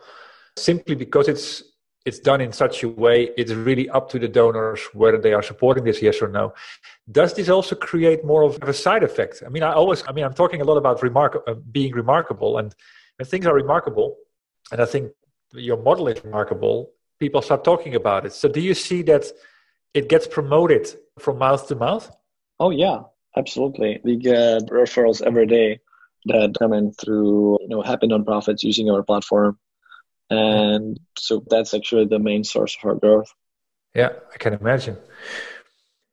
simply 0.57 0.95
because 0.95 1.27
it's 1.27 1.63
it's 2.05 2.19
done 2.19 2.39
in 2.39 2.51
such 2.51 2.83
a 2.83 2.89
way 2.89 3.29
it's 3.35 3.51
really 3.51 3.89
up 3.89 4.09
to 4.09 4.19
the 4.19 4.27
donors 4.27 4.81
whether 4.93 5.17
they 5.17 5.33
are 5.33 5.41
supporting 5.41 5.83
this 5.83 6.01
yes 6.01 6.21
or 6.21 6.27
no. 6.27 6.53
Does 7.11 7.33
this 7.33 7.49
also 7.49 7.75
create 7.75 8.23
more 8.23 8.43
of 8.43 8.61
a 8.63 8.73
side 8.73 9.03
effect? 9.03 9.43
I 9.45 9.49
mean 9.49 9.63
i 9.63 9.73
always 9.73 10.03
i 10.07 10.11
mean 10.11 10.25
i'm 10.25 10.33
talking 10.33 10.61
a 10.61 10.63
lot 10.63 10.77
about 10.77 11.01
remark- 11.01 11.43
uh, 11.47 11.55
being 11.71 11.93
remarkable 11.93 12.57
and 12.59 12.73
when 13.17 13.27
things 13.27 13.45
are 13.45 13.55
remarkable 13.55 14.17
and 14.71 14.81
i 14.81 14.85
think 14.85 15.11
your 15.53 15.77
model 15.77 16.07
is 16.07 16.23
remarkable 16.23 16.91
people 17.19 17.41
start 17.41 17.63
talking 17.63 17.95
about 17.95 18.25
it. 18.25 18.33
So 18.33 18.49
do 18.49 18.59
you 18.59 18.73
see 18.73 19.01
that 19.03 19.25
it 19.93 20.09
gets 20.09 20.27
promoted 20.27 20.93
from 21.19 21.37
mouth 21.37 21.67
to 21.67 21.75
mouth? 21.75 22.15
Oh 22.59 22.69
yeah 22.69 22.99
absolutely. 23.37 23.99
We 24.03 24.17
get 24.17 24.67
referrals 24.67 25.21
every 25.21 25.45
day 25.45 25.79
that 26.25 26.55
come 26.57 26.73
in 26.73 26.91
through 26.91 27.59
you 27.61 27.67
know 27.67 27.81
happy 27.81 28.07
nonprofits 28.07 28.63
using 28.63 28.89
our 28.89 29.03
platform 29.03 29.57
and 30.29 30.99
so 31.17 31.43
that's 31.49 31.73
actually 31.73 32.05
the 32.05 32.19
main 32.19 32.43
source 32.43 32.75
of 32.77 32.89
our 32.89 32.95
growth. 32.95 33.31
Yeah 33.93 34.09
i 34.33 34.37
can 34.37 34.53
imagine. 34.53 34.97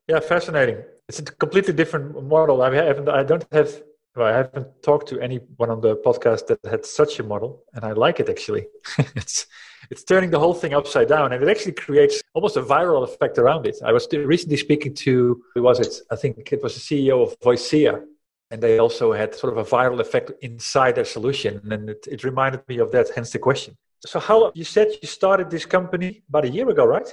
Yeah 0.09 0.21
fascinating. 0.21 0.79
It's 1.09 1.19
a 1.19 1.25
completely 1.25 1.75
different 1.75 2.23
model. 2.25 2.63
I 2.63 2.75
haven't 2.75 3.09
i 3.09 3.23
don't 3.23 3.47
have 3.53 3.83
well, 4.15 4.27
i 4.27 4.37
haven't 4.37 4.83
talked 4.83 5.09
to 5.09 5.21
anyone 5.21 5.71
on 5.71 5.81
the 5.81 5.97
podcast 5.97 6.47
that 6.49 6.59
had 6.65 6.85
such 6.85 7.19
a 7.19 7.23
model 7.23 7.65
and 7.75 7.85
i 7.85 7.93
like 7.93 8.21
it 8.21 8.29
actually. 8.29 8.67
It's 9.17 9.47
it's 9.91 10.05
turning 10.05 10.31
the 10.31 10.39
whole 10.39 10.55
thing 10.55 10.75
upside 10.75 11.09
down 11.09 11.33
and 11.33 11.43
it 11.43 11.49
actually 11.49 11.73
creates 11.73 12.23
almost 12.35 12.57
a 12.57 12.63
viral 12.63 13.03
effect 13.03 13.37
around 13.39 13.67
it. 13.67 13.77
I 13.85 13.93
was 13.93 14.07
recently 14.13 14.57
speaking 14.57 14.95
to 15.07 15.43
who 15.55 15.63
was 15.63 15.81
it? 15.81 15.95
I 16.11 16.17
think 16.17 16.53
it 16.53 16.63
was 16.63 16.75
the 16.75 16.81
ceo 16.81 17.17
of 17.25 17.39
voicea 17.41 17.95
and 18.51 18.63
they 18.63 18.79
also 18.79 19.13
had 19.13 19.35
sort 19.35 19.53
of 19.55 19.59
a 19.59 19.69
viral 19.77 20.01
effect 20.01 20.31
inside 20.43 20.95
their 20.95 21.07
solution 21.17 21.61
and 21.73 21.91
it, 21.91 22.07
it 22.15 22.23
reminded 22.23 22.61
me 22.69 22.79
of 22.79 22.93
that 22.93 23.09
hence 23.15 23.31
the 23.31 23.39
question 23.39 23.77
so, 24.07 24.19
how 24.19 24.51
you 24.55 24.65
said 24.65 24.89
you 25.01 25.09
started 25.09 25.51
this 25.51 25.65
company 25.65 26.23
about 26.29 26.45
a 26.45 26.49
year 26.49 26.69
ago, 26.69 26.85
right? 26.85 27.09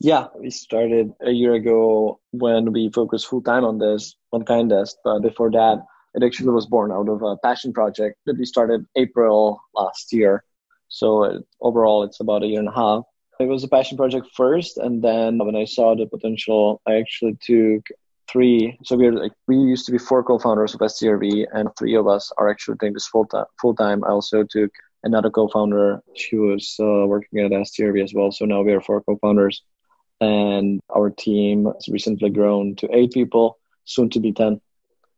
Yeah, 0.00 0.26
we 0.36 0.50
started 0.50 1.12
a 1.20 1.30
year 1.30 1.54
ago 1.54 2.20
when 2.30 2.72
we 2.72 2.90
focused 2.90 3.26
full 3.26 3.42
time 3.42 3.64
on 3.64 3.78
this, 3.78 4.16
on 4.32 4.44
Kindest. 4.44 4.96
But 5.04 5.20
before 5.20 5.50
that, 5.52 5.84
it 6.14 6.22
actually 6.24 6.50
was 6.50 6.66
born 6.66 6.92
out 6.92 7.08
of 7.08 7.22
a 7.22 7.36
passion 7.38 7.72
project 7.72 8.18
that 8.26 8.38
we 8.38 8.44
started 8.44 8.84
April 8.96 9.60
last 9.74 10.12
year. 10.12 10.44
So 10.88 11.24
it, 11.24 11.42
overall, 11.60 12.02
it's 12.02 12.20
about 12.20 12.42
a 12.42 12.46
year 12.46 12.60
and 12.60 12.68
a 12.68 12.72
half. 12.72 13.04
It 13.40 13.46
was 13.46 13.62
a 13.62 13.68
passion 13.68 13.96
project 13.96 14.26
first, 14.34 14.78
and 14.78 15.02
then 15.02 15.38
when 15.38 15.54
I 15.54 15.64
saw 15.64 15.94
the 15.94 16.06
potential, 16.06 16.80
I 16.86 16.94
actually 16.94 17.36
took 17.40 17.86
three. 18.28 18.76
So 18.84 18.96
we 18.96 19.06
are 19.06 19.12
like 19.12 19.32
we 19.46 19.56
used 19.56 19.86
to 19.86 19.92
be 19.92 19.98
four 19.98 20.24
co-founders 20.24 20.74
of 20.74 20.80
STRV, 20.80 21.46
and 21.52 21.68
three 21.78 21.94
of 21.94 22.08
us 22.08 22.32
are 22.38 22.48
actually 22.48 22.76
doing 22.78 22.94
this 22.94 23.06
full 23.06 23.26
time. 23.26 23.46
Full 23.60 23.74
time. 23.74 24.02
I 24.04 24.08
also 24.08 24.42
took 24.42 24.70
another 25.02 25.30
co-founder. 25.30 26.02
She 26.14 26.36
was 26.36 26.76
uh, 26.80 27.06
working 27.06 27.40
at 27.40 27.50
STRV 27.50 28.02
as 28.02 28.14
well. 28.14 28.30
So 28.32 28.44
now 28.44 28.62
we 28.62 28.72
are 28.72 28.80
four 28.80 29.02
co-founders, 29.02 29.62
and 30.20 30.80
our 30.94 31.10
team 31.10 31.66
has 31.66 31.88
recently 31.88 32.30
grown 32.30 32.76
to 32.76 32.88
eight 32.96 33.12
people, 33.12 33.58
soon 33.84 34.10
to 34.10 34.20
be 34.20 34.32
ten. 34.32 34.60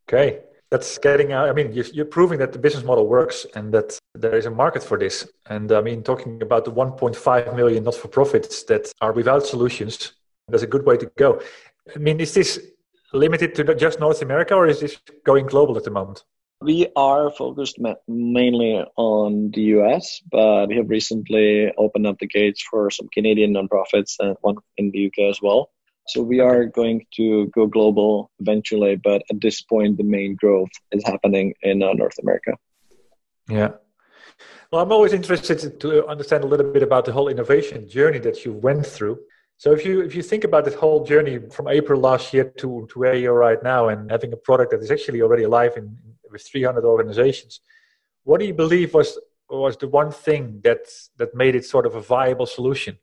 Okay, 0.08 0.40
that's 0.70 0.98
getting 0.98 1.32
out. 1.32 1.48
I 1.48 1.52
mean, 1.52 1.72
you're 1.72 2.04
proving 2.04 2.38
that 2.38 2.52
the 2.52 2.58
business 2.58 2.84
model 2.84 3.06
works 3.06 3.46
and 3.54 3.72
that 3.74 3.98
there 4.14 4.36
is 4.36 4.46
a 4.46 4.50
market 4.50 4.82
for 4.82 4.98
this. 4.98 5.28
And 5.46 5.70
I 5.72 5.80
mean, 5.80 6.02
talking 6.02 6.42
about 6.42 6.64
the 6.64 6.72
1.5 6.72 7.56
million 7.56 7.84
not-for-profits 7.84 8.64
that 8.64 8.92
are 9.00 9.12
without 9.12 9.46
solutions, 9.46 10.12
that's 10.48 10.62
a 10.62 10.68
good 10.68 10.86
way 10.86 10.96
to 10.96 11.06
go. 11.16 11.40
I 11.94 11.98
mean, 11.98 12.20
is 12.20 12.34
this 12.34 12.60
limited 13.12 13.54
to 13.56 13.74
just 13.74 13.98
North 13.98 14.22
America, 14.22 14.54
or 14.54 14.68
is 14.68 14.80
this 14.80 14.98
going 15.24 15.46
global 15.46 15.76
at 15.76 15.84
the 15.84 15.90
moment? 15.90 16.24
We 16.62 16.88
are 16.94 17.30
focused 17.30 17.78
mainly 18.06 18.84
on 18.96 19.50
the 19.52 19.62
US, 19.78 20.20
but 20.30 20.68
we 20.68 20.76
have 20.76 20.90
recently 20.90 21.72
opened 21.78 22.06
up 22.06 22.18
the 22.18 22.26
gates 22.26 22.62
for 22.70 22.90
some 22.90 23.08
Canadian 23.14 23.54
nonprofits 23.54 24.16
and 24.18 24.36
one 24.42 24.56
in 24.76 24.90
the 24.90 25.06
UK 25.06 25.30
as 25.30 25.40
well. 25.40 25.70
So 26.08 26.20
we 26.22 26.40
are 26.40 26.66
going 26.66 27.06
to 27.16 27.46
go 27.54 27.66
global 27.66 28.30
eventually, 28.40 28.96
but 28.96 29.22
at 29.30 29.40
this 29.40 29.62
point, 29.62 29.96
the 29.96 30.04
main 30.04 30.34
growth 30.34 30.70
is 30.92 31.02
happening 31.06 31.54
in 31.62 31.82
uh, 31.82 31.94
North 31.94 32.18
America. 32.20 32.52
Yeah. 33.48 33.70
Well, 34.70 34.82
I'm 34.82 34.92
always 34.92 35.12
interested 35.12 35.80
to 35.80 36.06
understand 36.06 36.44
a 36.44 36.46
little 36.46 36.70
bit 36.70 36.82
about 36.82 37.04
the 37.04 37.12
whole 37.12 37.28
innovation 37.28 37.88
journey 37.88 38.18
that 38.18 38.44
you 38.44 38.52
went 38.52 38.86
through. 38.86 39.18
So 39.56 39.72
if 39.72 39.84
you 39.84 40.00
if 40.00 40.14
you 40.14 40.22
think 40.22 40.44
about 40.44 40.64
this 40.64 40.74
whole 40.74 41.04
journey 41.04 41.38
from 41.50 41.68
April 41.68 42.00
last 42.00 42.32
year 42.32 42.44
to, 42.58 42.88
to 42.90 42.98
where 42.98 43.14
you're 43.14 43.34
right 43.34 43.62
now 43.62 43.88
and 43.88 44.10
having 44.10 44.32
a 44.32 44.36
product 44.36 44.70
that 44.70 44.80
is 44.80 44.90
actually 44.90 45.20
already 45.22 45.42
alive 45.42 45.72
in, 45.76 45.96
with 46.30 46.42
300 46.42 46.84
organizations. 46.84 47.60
What 48.24 48.40
do 48.40 48.46
you 48.46 48.54
believe 48.54 48.94
was 48.94 49.18
was 49.48 49.76
the 49.76 49.88
one 49.88 50.12
thing 50.12 50.60
that 50.62 50.82
that 51.16 51.34
made 51.34 51.54
it 51.54 51.64
sort 51.64 51.86
of 51.86 51.94
a 51.94 52.00
viable 52.00 52.46
solution? 52.46 52.98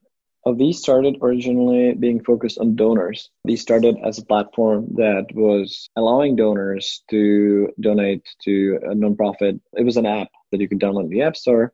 Uh, 0.46 0.51
we 0.51 0.72
started 0.72 1.17
originally 1.22 1.93
being 1.93 2.24
focused 2.24 2.57
on 2.60 2.75
donors. 2.75 3.29
We 3.43 3.55
started 3.55 3.98
as 4.05 4.17
a 4.17 4.25
platform 4.25 4.88
that 4.96 5.25
was 5.34 5.89
allowing 5.96 6.36
donors 6.36 7.03
to 7.10 7.69
donate 7.79 8.24
to 8.43 8.79
a 8.84 8.93
nonprofit. 8.96 9.60
It 9.74 9.84
was 9.84 9.98
an 9.98 10.05
app 10.05 10.29
that 10.51 10.62
you 10.62 10.69
could 10.69 10.79
download 10.79 11.05
in 11.05 11.10
the 11.10 11.24
App 11.24 11.36
Store, 11.36 11.74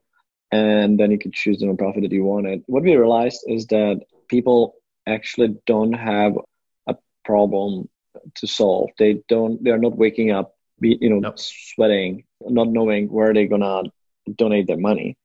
and 0.51 0.99
then 0.99 1.11
you 1.11 1.19
could 1.19 1.33
choose 1.33 1.59
the 1.59 1.67
nonprofit 1.67 2.01
that 2.01 2.11
you 2.11 2.23
wanted. 2.23 2.63
What 2.65 2.83
we 2.83 2.95
realized 2.95 3.41
is 3.47 3.67
that 3.67 4.01
people 4.27 4.75
actually 5.05 5.55
don't 5.67 5.93
have 5.93 6.33
a 6.87 6.95
problem 7.25 7.89
to 8.35 8.47
solve. 8.47 8.89
They 8.97 9.21
don't. 9.27 9.63
They 9.63 9.71
are 9.71 9.77
not 9.77 9.97
waking 9.97 10.31
up 10.31 10.52
be 10.79 10.97
you 10.99 11.09
know 11.09 11.19
nope. 11.19 11.39
sweating, 11.39 12.23
not 12.41 12.67
knowing 12.67 13.07
where 13.07 13.33
they're 13.33 13.47
gonna 13.47 13.83
donate 14.35 14.67
their 14.67 14.77
money, 14.77 15.17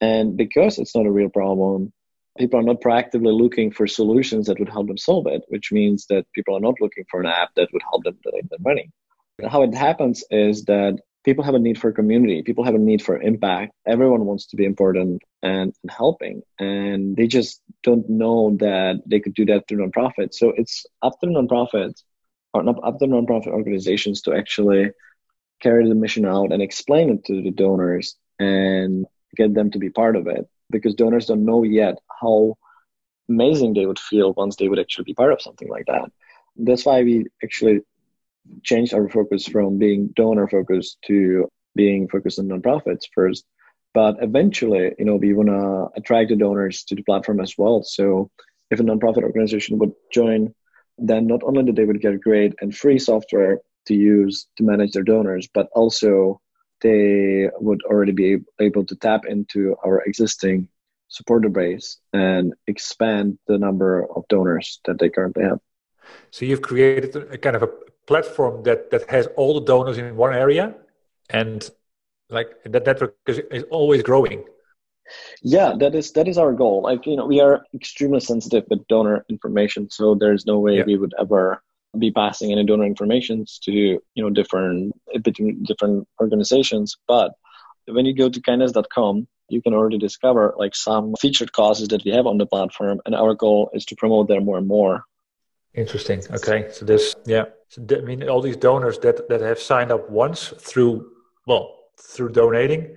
and 0.00 0.36
because 0.36 0.78
it's 0.78 0.94
not 0.94 1.06
a 1.06 1.12
real 1.12 1.28
problem, 1.28 1.92
people 2.38 2.58
are 2.58 2.64
not 2.64 2.80
proactively 2.80 3.36
looking 3.36 3.70
for 3.70 3.86
solutions 3.86 4.46
that 4.46 4.58
would 4.58 4.68
help 4.68 4.86
them 4.86 4.98
solve 4.98 5.26
it, 5.26 5.42
which 5.48 5.72
means 5.72 6.06
that 6.06 6.26
people 6.34 6.56
are 6.56 6.60
not 6.60 6.80
looking 6.80 7.04
for 7.10 7.20
an 7.20 7.26
app 7.26 7.50
that 7.56 7.68
would 7.72 7.82
help 7.82 8.04
them 8.04 8.18
donate 8.22 8.48
their 8.50 8.58
money. 8.60 8.90
And 9.38 9.50
how 9.50 9.62
it 9.62 9.74
happens 9.74 10.24
is 10.30 10.64
that 10.64 10.98
people 11.24 11.44
have 11.44 11.54
a 11.54 11.58
need 11.58 11.78
for 11.78 11.92
community, 11.92 12.42
people 12.42 12.64
have 12.64 12.74
a 12.74 12.78
need 12.78 13.02
for 13.02 13.20
impact. 13.20 13.72
Everyone 13.86 14.24
wants 14.24 14.46
to 14.46 14.56
be 14.56 14.64
important 14.64 15.22
and, 15.42 15.74
and 15.82 15.90
helping, 15.90 16.42
and 16.58 17.16
they 17.16 17.26
just 17.26 17.60
don't 17.82 18.08
know 18.08 18.56
that 18.58 19.02
they 19.06 19.20
could 19.20 19.34
do 19.34 19.44
that 19.46 19.68
through 19.68 19.86
nonprofits. 19.86 20.34
So 20.34 20.52
it's 20.56 20.86
up 21.02 21.18
to 21.20 21.26
nonprofits 21.26 22.02
or 22.54 22.62
to 22.62 22.72
nonprofit 22.72 23.48
organizations 23.48 24.22
to 24.22 24.34
actually 24.34 24.90
carry 25.60 25.88
the 25.88 25.94
mission 25.94 26.26
out 26.26 26.52
and 26.52 26.60
explain 26.60 27.10
it 27.10 27.24
to 27.24 27.42
the 27.42 27.50
donors 27.50 28.16
and 28.38 29.06
get 29.36 29.54
them 29.54 29.70
to 29.70 29.78
be 29.78 29.90
part 29.90 30.16
of 30.16 30.26
it 30.26 30.46
because 30.70 30.94
donors 30.94 31.26
don't 31.26 31.44
know 31.44 31.62
yet 31.62 31.98
how 32.20 32.56
amazing 33.28 33.72
they 33.74 33.86
would 33.86 33.98
feel 33.98 34.32
once 34.34 34.56
they 34.56 34.68
would 34.68 34.78
actually 34.78 35.04
be 35.04 35.14
part 35.14 35.32
of 35.32 35.40
something 35.40 35.68
like 35.68 35.86
that. 35.86 36.10
That's 36.56 36.84
why 36.84 37.02
we 37.02 37.26
actually 37.42 37.80
changed 38.62 38.92
our 38.92 39.08
focus 39.08 39.46
from 39.46 39.78
being 39.78 40.08
donor 40.08 40.48
focused 40.48 40.98
to 41.06 41.48
being 41.74 42.08
focused 42.08 42.38
on 42.38 42.48
nonprofits 42.48 43.04
first. 43.14 43.44
But 43.94 44.16
eventually, 44.22 44.92
you 44.98 45.04
know, 45.04 45.16
we 45.16 45.32
want 45.34 45.48
to 45.48 45.88
attract 45.98 46.30
the 46.30 46.36
donors 46.36 46.84
to 46.84 46.94
the 46.94 47.02
platform 47.02 47.40
as 47.40 47.54
well. 47.56 47.82
So 47.82 48.30
if 48.70 48.80
a 48.80 48.82
nonprofit 48.82 49.22
organization 49.22 49.78
would 49.78 49.92
join, 50.12 50.54
then 50.98 51.26
not 51.26 51.42
only 51.42 51.62
that 51.64 51.76
they 51.76 51.84
would 51.84 52.00
get 52.00 52.20
great 52.20 52.54
and 52.60 52.76
free 52.76 52.98
software 52.98 53.60
to 53.86 53.94
use 53.94 54.46
to 54.56 54.62
manage 54.62 54.92
their 54.92 55.02
donors, 55.02 55.48
but 55.52 55.68
also 55.74 56.40
they 56.80 57.48
would 57.60 57.82
already 57.84 58.12
be 58.12 58.38
able 58.60 58.84
to 58.84 58.96
tap 58.96 59.24
into 59.26 59.76
our 59.84 60.02
existing 60.02 60.68
supporter 61.08 61.48
base 61.48 61.98
and 62.12 62.54
expand 62.66 63.38
the 63.46 63.58
number 63.58 64.06
of 64.16 64.26
donors 64.28 64.80
that 64.86 64.98
they 64.98 65.08
currently 65.08 65.44
have. 65.44 65.60
So 66.30 66.44
you've 66.44 66.62
created 66.62 67.14
a 67.16 67.38
kind 67.38 67.56
of 67.56 67.62
a 67.62 67.68
platform 68.06 68.62
that 68.64 68.90
that 68.90 69.08
has 69.08 69.28
all 69.36 69.54
the 69.54 69.66
donors 69.66 69.98
in 69.98 70.16
one 70.16 70.34
area, 70.34 70.74
and 71.30 71.68
like 72.28 72.50
that 72.64 72.84
network 72.86 73.16
is, 73.26 73.38
is 73.50 73.64
always 73.70 74.02
growing. 74.02 74.44
Yeah, 75.42 75.74
that 75.78 75.94
is 75.94 76.12
that 76.12 76.28
is 76.28 76.38
our 76.38 76.52
goal. 76.52 76.82
Like 76.82 77.06
you 77.06 77.16
know, 77.16 77.26
we 77.26 77.40
are 77.40 77.64
extremely 77.74 78.20
sensitive 78.20 78.64
with 78.70 78.86
donor 78.88 79.24
information, 79.28 79.90
so 79.90 80.14
there's 80.14 80.46
no 80.46 80.58
way 80.58 80.78
yeah. 80.78 80.84
we 80.84 80.96
would 80.96 81.14
ever 81.18 81.62
be 81.98 82.10
passing 82.10 82.52
any 82.52 82.64
donor 82.64 82.84
informations 82.84 83.58
to 83.64 83.72
you 83.72 84.00
know 84.16 84.30
different 84.30 84.94
between 85.22 85.62
different 85.64 86.08
organizations. 86.20 86.96
But 87.06 87.32
when 87.86 88.06
you 88.06 88.14
go 88.14 88.28
to 88.28 88.40
kindest.com, 88.40 89.26
you 89.48 89.60
can 89.60 89.74
already 89.74 89.98
discover 89.98 90.54
like 90.56 90.74
some 90.74 91.14
featured 91.20 91.52
causes 91.52 91.88
that 91.88 92.04
we 92.04 92.12
have 92.12 92.26
on 92.26 92.38
the 92.38 92.46
platform, 92.46 93.00
and 93.04 93.14
our 93.14 93.34
goal 93.34 93.70
is 93.74 93.84
to 93.86 93.96
promote 93.96 94.28
them 94.28 94.44
more 94.44 94.58
and 94.58 94.66
more. 94.66 95.04
Interesting. 95.74 96.22
Okay, 96.30 96.68
so 96.70 96.84
this, 96.84 97.14
yeah, 97.24 97.44
so 97.68 97.82
I 97.90 98.00
mean, 98.00 98.28
all 98.28 98.42
these 98.42 98.58
donors 98.58 98.98
that 99.00 99.28
that 99.28 99.40
have 99.40 99.58
signed 99.58 99.90
up 99.90 100.10
once 100.10 100.48
through, 100.58 101.10
well, 101.46 101.78
through 101.98 102.30
donating, 102.30 102.96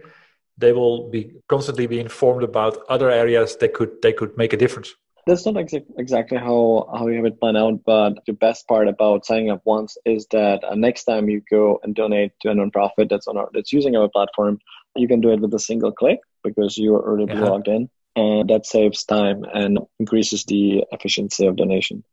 they 0.58 0.74
will 0.74 1.10
be 1.10 1.34
constantly 1.48 1.88
be 1.88 2.00
informed 2.00 2.44
about 2.44 2.78
other 2.90 3.10
areas 3.10 3.58
they 3.58 3.68
could 3.68 4.02
they 4.02 4.14
could 4.14 4.38
make 4.38 4.54
a 4.54 4.58
difference. 4.58 4.96
That's 5.28 5.46
not 5.46 5.56
exa- 5.56 5.86
exactly 5.98 6.38
how 6.38 6.88
how 6.96 7.08
you 7.08 7.16
have 7.18 7.26
it 7.26 7.40
planned 7.40 7.58
out 7.58 7.80
but 7.86 8.20
the 8.28 8.34
best 8.34 8.68
part 8.68 8.88
about 8.88 9.26
signing 9.26 9.50
up 9.50 9.62
once 9.66 9.98
is 10.06 10.28
that 10.32 10.64
uh, 10.64 10.76
next 10.76 11.06
time 11.06 11.30
you 11.30 11.42
go 11.50 11.80
and 11.84 11.96
donate 11.96 12.32
to 12.42 12.52
a 12.52 12.54
nonprofit 12.54 13.10
that's 13.10 13.28
on 13.28 13.38
our 13.38 13.50
that's 13.54 13.74
using 13.74 13.96
our 13.96 14.08
platform 14.08 14.60
you 14.96 15.08
can 15.08 15.22
do 15.22 15.32
it 15.32 15.40
with 15.40 15.54
a 15.54 15.60
single 15.60 15.92
click 15.92 16.20
because 16.44 16.78
you 16.78 16.96
are 16.96 17.04
already 17.10 17.34
yeah. 17.34 17.44
logged 17.44 17.68
in 17.68 17.90
and 18.16 18.50
that 18.50 18.66
saves 18.66 19.04
time 19.04 19.44
and 19.54 19.80
increases 20.00 20.46
the 20.46 20.86
efficiency 20.92 21.46
of 21.48 21.56
donation. 21.56 22.04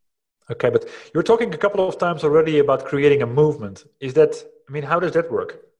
Okay 0.50 0.70
but 0.70 0.88
you're 1.12 1.22
talking 1.22 1.52
a 1.52 1.58
couple 1.58 1.86
of 1.86 1.98
times 1.98 2.24
already 2.24 2.58
about 2.58 2.86
creating 2.86 3.20
a 3.22 3.26
movement. 3.26 3.84
Is 4.00 4.14
that 4.14 4.42
i 4.68 4.72
mean 4.72 4.84
how 4.84 4.98
does 4.98 5.12
that 5.12 5.30
work 5.30 5.71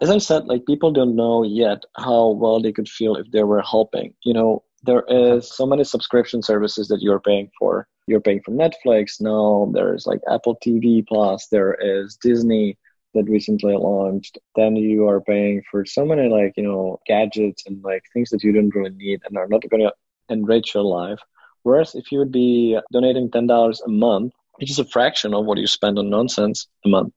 as 0.00 0.10
I 0.10 0.18
said, 0.18 0.46
like 0.46 0.64
people 0.66 0.92
don't 0.92 1.16
know 1.16 1.42
yet 1.42 1.84
how 1.96 2.30
well 2.30 2.60
they 2.60 2.72
could 2.72 2.88
feel 2.88 3.16
if 3.16 3.30
they 3.30 3.42
were 3.42 3.62
helping. 3.62 4.14
You 4.24 4.34
know, 4.34 4.62
there 4.82 5.04
is 5.08 5.54
so 5.54 5.66
many 5.66 5.84
subscription 5.84 6.42
services 6.42 6.88
that 6.88 7.02
you're 7.02 7.20
paying 7.20 7.50
for. 7.58 7.86
You're 8.06 8.20
paying 8.20 8.40
for 8.42 8.52
Netflix 8.52 9.20
now. 9.20 9.70
There's 9.72 10.06
like 10.06 10.20
Apple 10.30 10.56
TV 10.64 11.06
Plus. 11.06 11.48
There 11.48 11.74
is 11.74 12.16
Disney 12.16 12.78
that 13.14 13.24
recently 13.24 13.76
launched. 13.76 14.38
Then 14.56 14.76
you 14.76 15.06
are 15.06 15.20
paying 15.20 15.62
for 15.70 15.84
so 15.84 16.04
many 16.06 16.28
like 16.28 16.54
you 16.56 16.62
know 16.62 16.98
gadgets 17.06 17.64
and 17.66 17.82
like 17.84 18.04
things 18.12 18.30
that 18.30 18.42
you 18.42 18.52
don't 18.52 18.74
really 18.74 18.90
need 18.90 19.20
and 19.24 19.36
are 19.36 19.48
not 19.48 19.68
going 19.68 19.82
to 19.82 19.92
enrich 20.30 20.74
your 20.74 20.84
life. 20.84 21.20
Whereas 21.62 21.94
if 21.94 22.10
you 22.10 22.18
would 22.20 22.32
be 22.32 22.78
donating 22.90 23.30
ten 23.30 23.46
dollars 23.46 23.82
a 23.82 23.90
month, 23.90 24.32
which 24.56 24.70
is 24.70 24.78
a 24.78 24.84
fraction 24.84 25.34
of 25.34 25.44
what 25.44 25.58
you 25.58 25.66
spend 25.66 25.98
on 25.98 26.08
nonsense 26.08 26.68
a 26.86 26.88
month, 26.88 27.12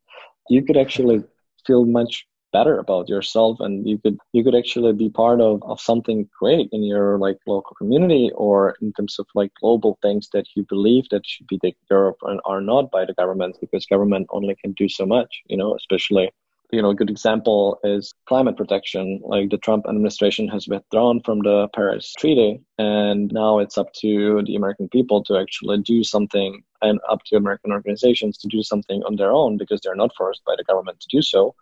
you 0.49 0.63
could 0.63 0.77
actually 0.77 1.23
feel 1.65 1.85
much 1.85 2.27
better 2.53 2.77
about 2.77 3.09
yourself 3.09 3.59
and 3.59 3.87
you 3.89 3.97
could 3.97 4.17
you 4.31 4.43
could 4.43 4.55
actually 4.55 4.93
be 4.93 5.09
part 5.09 5.41
of, 5.41 5.61
of 5.63 5.81
something 5.81 6.29
great 6.39 6.69
in 6.71 6.83
your 6.83 7.17
like 7.17 7.39
local 7.47 7.75
community 7.75 8.31
or 8.35 8.75
in 8.81 8.93
terms 8.93 9.17
of 9.19 9.25
like 9.35 9.51
global 9.59 9.97
things 10.01 10.29
that 10.31 10.45
you 10.55 10.63
believe 10.69 11.09
that 11.09 11.25
should 11.25 11.47
be 11.47 11.57
taken 11.57 11.81
care 11.89 12.07
of 12.07 12.15
and 12.21 12.39
are 12.45 12.61
not 12.61 12.91
by 12.91 13.03
the 13.03 13.13
government 13.15 13.57
because 13.59 13.85
government 13.87 14.27
only 14.29 14.55
can 14.55 14.71
do 14.73 14.87
so 14.87 15.05
much 15.05 15.41
you 15.47 15.57
know 15.57 15.75
especially 15.75 16.31
you 16.71 16.81
know 16.81 16.91
a 16.91 16.95
good 16.95 17.09
example 17.09 17.79
is 17.83 18.15
climate 18.25 18.57
protection. 18.57 19.19
Like 19.23 19.49
the 19.49 19.57
trump 19.57 19.85
administration 19.87 20.47
has 20.49 20.67
withdrawn 20.67 21.21
from 21.21 21.39
the 21.39 21.67
paris 21.75 22.13
treaty 22.19 22.61
and 22.77 23.31
now 23.33 23.59
it's 23.59 23.77
up 23.77 23.91
to 24.03 24.43
the 24.45 24.55
american 24.55 24.87
people 24.89 25.23
to 25.25 25.37
actually 25.37 25.79
do 25.79 26.03
something 26.03 26.63
and 26.81 26.99
up 27.09 27.21
to 27.25 27.35
american 27.35 27.71
organizations 27.71 28.37
to 28.39 28.47
do 28.47 28.61
something 28.61 29.01
on 29.03 29.15
their 29.15 29.31
own 29.31 29.57
because 29.57 29.81
they're 29.81 30.03
not 30.03 30.15
forced 30.15 30.43
by 30.45 30.55
the 30.57 30.63
government 30.63 30.99
to 30.99 31.07
do 31.17 31.21
so 31.21 31.55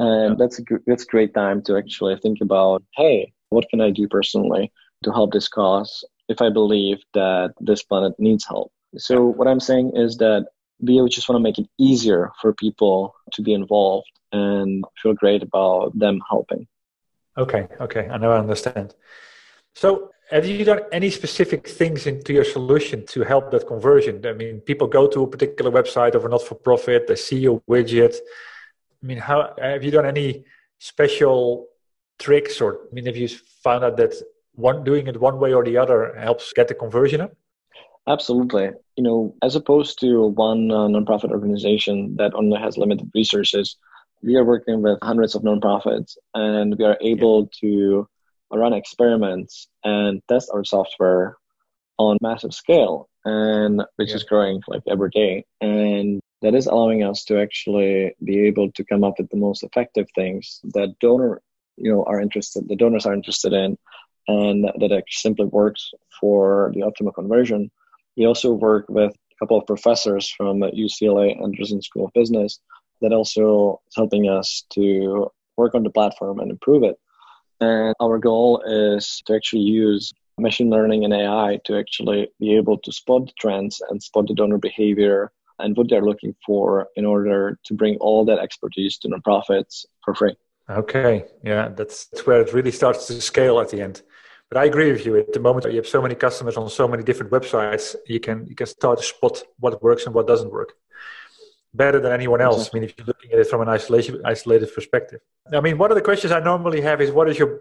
Uh, 0.00 0.26
and 0.26 0.38
that's 0.38 0.58
a, 0.58 0.62
that's 0.86 1.02
a 1.02 1.06
great 1.06 1.34
time 1.34 1.62
to 1.62 1.76
actually 1.76 2.16
think 2.16 2.38
about, 2.40 2.82
hey, 2.96 3.32
what 3.50 3.68
can 3.68 3.80
I 3.80 3.90
do 3.90 4.08
personally 4.08 4.72
to 5.04 5.12
help 5.12 5.32
this 5.32 5.48
cause 5.48 6.04
if 6.28 6.40
I 6.40 6.48
believe 6.48 6.98
that 7.14 7.52
this 7.60 7.82
planet 7.82 8.14
needs 8.18 8.46
help? 8.46 8.72
So 8.96 9.24
what 9.24 9.46
I'm 9.46 9.60
saying 9.60 9.92
is 9.94 10.16
that 10.16 10.46
we 10.80 11.06
just 11.08 11.28
want 11.28 11.38
to 11.38 11.42
make 11.42 11.58
it 11.58 11.68
easier 11.78 12.32
for 12.40 12.54
people 12.54 13.14
to 13.34 13.42
be 13.42 13.52
involved 13.52 14.10
and 14.32 14.84
feel 15.02 15.14
great 15.14 15.42
about 15.42 15.96
them 15.98 16.20
helping. 16.28 16.66
Okay, 17.36 17.68
okay, 17.80 18.08
I 18.08 18.16
know 18.16 18.32
I 18.32 18.38
understand. 18.38 18.94
So, 19.74 20.10
have 20.30 20.46
you 20.46 20.64
done 20.64 20.82
any 20.92 21.10
specific 21.10 21.66
things 21.66 22.06
into 22.06 22.32
your 22.32 22.44
solution 22.44 23.04
to 23.06 23.22
help 23.22 23.50
that 23.50 23.66
conversion? 23.66 24.24
I 24.24 24.32
mean, 24.32 24.60
people 24.60 24.86
go 24.86 25.08
to 25.08 25.24
a 25.24 25.26
particular 25.26 25.70
website 25.70 26.14
of 26.14 26.24
a 26.24 26.28
not-for-profit, 26.28 27.08
they 27.08 27.16
see 27.16 27.38
your 27.38 27.60
widget, 27.68 28.16
I 29.02 29.06
mean, 29.06 29.18
how 29.18 29.54
have 29.58 29.82
you 29.82 29.90
done 29.90 30.06
any 30.06 30.44
special 30.78 31.68
tricks, 32.18 32.60
or 32.60 32.80
I 32.90 32.94
mean, 32.94 33.06
have 33.06 33.16
you 33.16 33.28
found 33.62 33.84
out 33.84 33.96
that 33.96 34.14
one 34.54 34.84
doing 34.84 35.06
it 35.06 35.20
one 35.20 35.38
way 35.38 35.52
or 35.52 35.64
the 35.64 35.78
other 35.78 36.14
helps 36.18 36.52
get 36.52 36.68
the 36.68 36.74
conversion 36.74 37.20
up? 37.20 37.32
Absolutely. 38.06 38.70
You 38.96 39.04
know, 39.04 39.34
as 39.42 39.56
opposed 39.56 40.00
to 40.00 40.26
one 40.26 40.70
uh, 40.70 40.88
nonprofit 40.88 41.30
organization 41.30 42.16
that 42.16 42.34
only 42.34 42.58
has 42.58 42.76
limited 42.76 43.10
resources, 43.14 43.76
we 44.22 44.36
are 44.36 44.44
working 44.44 44.82
with 44.82 44.98
hundreds 45.02 45.34
of 45.34 45.42
nonprofits, 45.42 46.16
and 46.34 46.76
we 46.78 46.84
are 46.84 46.98
able 47.00 47.42
yeah. 47.42 47.48
to 47.60 48.08
run 48.52 48.72
experiments 48.72 49.68
and 49.84 50.20
test 50.28 50.50
our 50.52 50.64
software 50.64 51.36
on 51.98 52.18
massive 52.20 52.52
scale, 52.52 53.08
and 53.24 53.82
which 53.96 54.10
yeah. 54.10 54.16
is 54.16 54.24
growing 54.24 54.60
like 54.66 54.82
every 54.88 55.10
day. 55.10 55.44
And 55.60 56.20
that 56.42 56.54
is 56.54 56.66
allowing 56.66 57.02
us 57.02 57.24
to 57.24 57.40
actually 57.40 58.14
be 58.24 58.46
able 58.46 58.70
to 58.72 58.84
come 58.84 59.04
up 59.04 59.14
with 59.18 59.28
the 59.30 59.36
most 59.36 59.62
effective 59.62 60.08
things 60.14 60.60
that 60.74 60.98
donor 61.00 61.42
you 61.76 61.90
know 61.90 62.04
are 62.04 62.20
interested 62.20 62.68
the 62.68 62.76
donors 62.76 63.06
are 63.06 63.14
interested 63.14 63.52
in 63.52 63.76
and 64.28 64.64
that 64.64 64.92
actually 64.92 65.22
simply 65.28 65.46
works 65.46 65.90
for 66.20 66.72
the 66.74 66.80
optimal 66.80 67.14
conversion. 67.14 67.70
We 68.16 68.26
also 68.26 68.52
work 68.52 68.86
with 68.88 69.12
a 69.12 69.34
couple 69.40 69.58
of 69.58 69.66
professors 69.66 70.28
from 70.28 70.60
ucla 70.60 71.42
anderson 71.42 71.82
school 71.82 72.06
of 72.06 72.12
business 72.12 72.60
that 73.00 73.12
also 73.12 73.80
is 73.88 73.96
helping 73.96 74.28
us 74.28 74.64
to 74.70 75.30
work 75.56 75.74
on 75.74 75.82
the 75.82 75.90
platform 75.90 76.38
and 76.38 76.50
improve 76.50 76.82
it. 76.82 76.96
And 77.60 77.94
our 78.00 78.18
goal 78.18 78.62
is 78.66 79.22
to 79.26 79.34
actually 79.34 79.62
use 79.62 80.12
machine 80.38 80.70
learning 80.70 81.04
and 81.04 81.12
ai 81.12 81.60
to 81.66 81.78
actually 81.78 82.28
be 82.38 82.56
able 82.56 82.78
to 82.78 82.92
spot 82.92 83.26
the 83.26 83.32
trends 83.38 83.82
and 83.88 84.02
spot 84.02 84.26
the 84.26 84.34
donor 84.34 84.58
behavior 84.58 85.32
and 85.62 85.76
what 85.76 85.88
they're 85.88 86.04
looking 86.04 86.34
for 86.44 86.88
in 86.96 87.04
order 87.04 87.58
to 87.64 87.74
bring 87.74 87.96
all 87.96 88.24
that 88.24 88.38
expertise 88.38 88.98
to 88.98 89.08
nonprofits 89.08 89.84
for 90.04 90.14
free. 90.14 90.36
Okay, 90.68 91.24
yeah, 91.42 91.68
that's, 91.68 92.06
that's 92.06 92.26
where 92.26 92.40
it 92.40 92.52
really 92.52 92.70
starts 92.70 93.06
to 93.06 93.20
scale 93.20 93.60
at 93.60 93.70
the 93.70 93.80
end. 93.80 94.02
But 94.48 94.58
I 94.58 94.64
agree 94.64 94.90
with 94.90 95.06
you. 95.06 95.16
At 95.16 95.32
the 95.32 95.40
moment, 95.40 95.66
you 95.66 95.76
have 95.76 95.86
so 95.86 96.02
many 96.02 96.14
customers 96.14 96.56
on 96.56 96.68
so 96.68 96.88
many 96.88 97.02
different 97.04 97.30
websites. 97.30 97.94
You 98.06 98.18
can 98.18 98.46
you 98.48 98.56
can 98.56 98.66
start 98.66 98.98
to 98.98 99.04
spot 99.04 99.42
what 99.60 99.80
works 99.80 100.06
and 100.06 100.14
what 100.14 100.26
doesn't 100.26 100.50
work 100.50 100.72
better 101.72 102.00
than 102.00 102.12
anyone 102.12 102.40
else. 102.40 102.66
Exactly. 102.66 102.78
I 102.78 102.80
mean, 102.80 102.90
if 102.90 102.98
you're 102.98 103.06
looking 103.06 103.32
at 103.32 103.38
it 103.38 103.46
from 103.46 103.60
an 103.60 103.68
isolation 103.68 104.20
isolated 104.24 104.74
perspective. 104.74 105.20
I 105.52 105.60
mean, 105.60 105.78
one 105.78 105.90
of 105.90 105.94
the 105.94 106.02
questions 106.02 106.32
I 106.32 106.40
normally 106.40 106.80
have 106.80 107.00
is, 107.00 107.12
what 107.12 107.28
is 107.28 107.38
your 107.38 107.60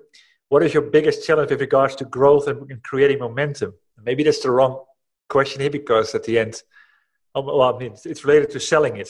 what 0.49 0.63
is 0.63 0.73
your 0.73 0.81
biggest 0.81 1.27
challenge 1.27 1.51
with 1.51 1.62
regards 1.62 1.95
to 1.97 2.05
growth 2.05 2.47
and, 2.47 2.69
and 2.71 2.81
creating 2.83 3.19
momentum? 3.19 3.73
Maybe 4.03 4.23
that's 4.23 4.41
the 4.41 4.49
wrong 4.49 4.83
question 5.27 5.62
here 5.62 5.69
because 5.69 6.15
at 6.15 6.23
the 6.23 6.39
end, 6.39 6.63
Oh, 7.39 7.58
well, 7.58 7.75
I 7.75 7.80
mean, 7.80 7.93
it's 8.04 8.25
related 8.25 8.49
to 8.52 8.60
selling 8.60 8.97
it, 8.97 9.10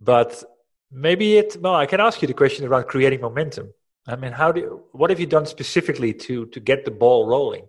but 0.00 0.42
maybe 0.90 1.36
it. 1.36 1.56
Well, 1.60 1.74
I 1.74 1.86
can 1.86 2.00
ask 2.00 2.22
you 2.22 2.28
the 2.28 2.34
question 2.34 2.66
around 2.66 2.84
creating 2.84 3.20
momentum. 3.20 3.74
I 4.06 4.16
mean, 4.16 4.32
how 4.32 4.50
do 4.50 4.82
what 4.92 5.10
have 5.10 5.20
you 5.20 5.26
done 5.26 5.44
specifically 5.44 6.14
to 6.14 6.46
to 6.46 6.60
get 6.60 6.84
the 6.84 6.90
ball 6.90 7.26
rolling? 7.26 7.66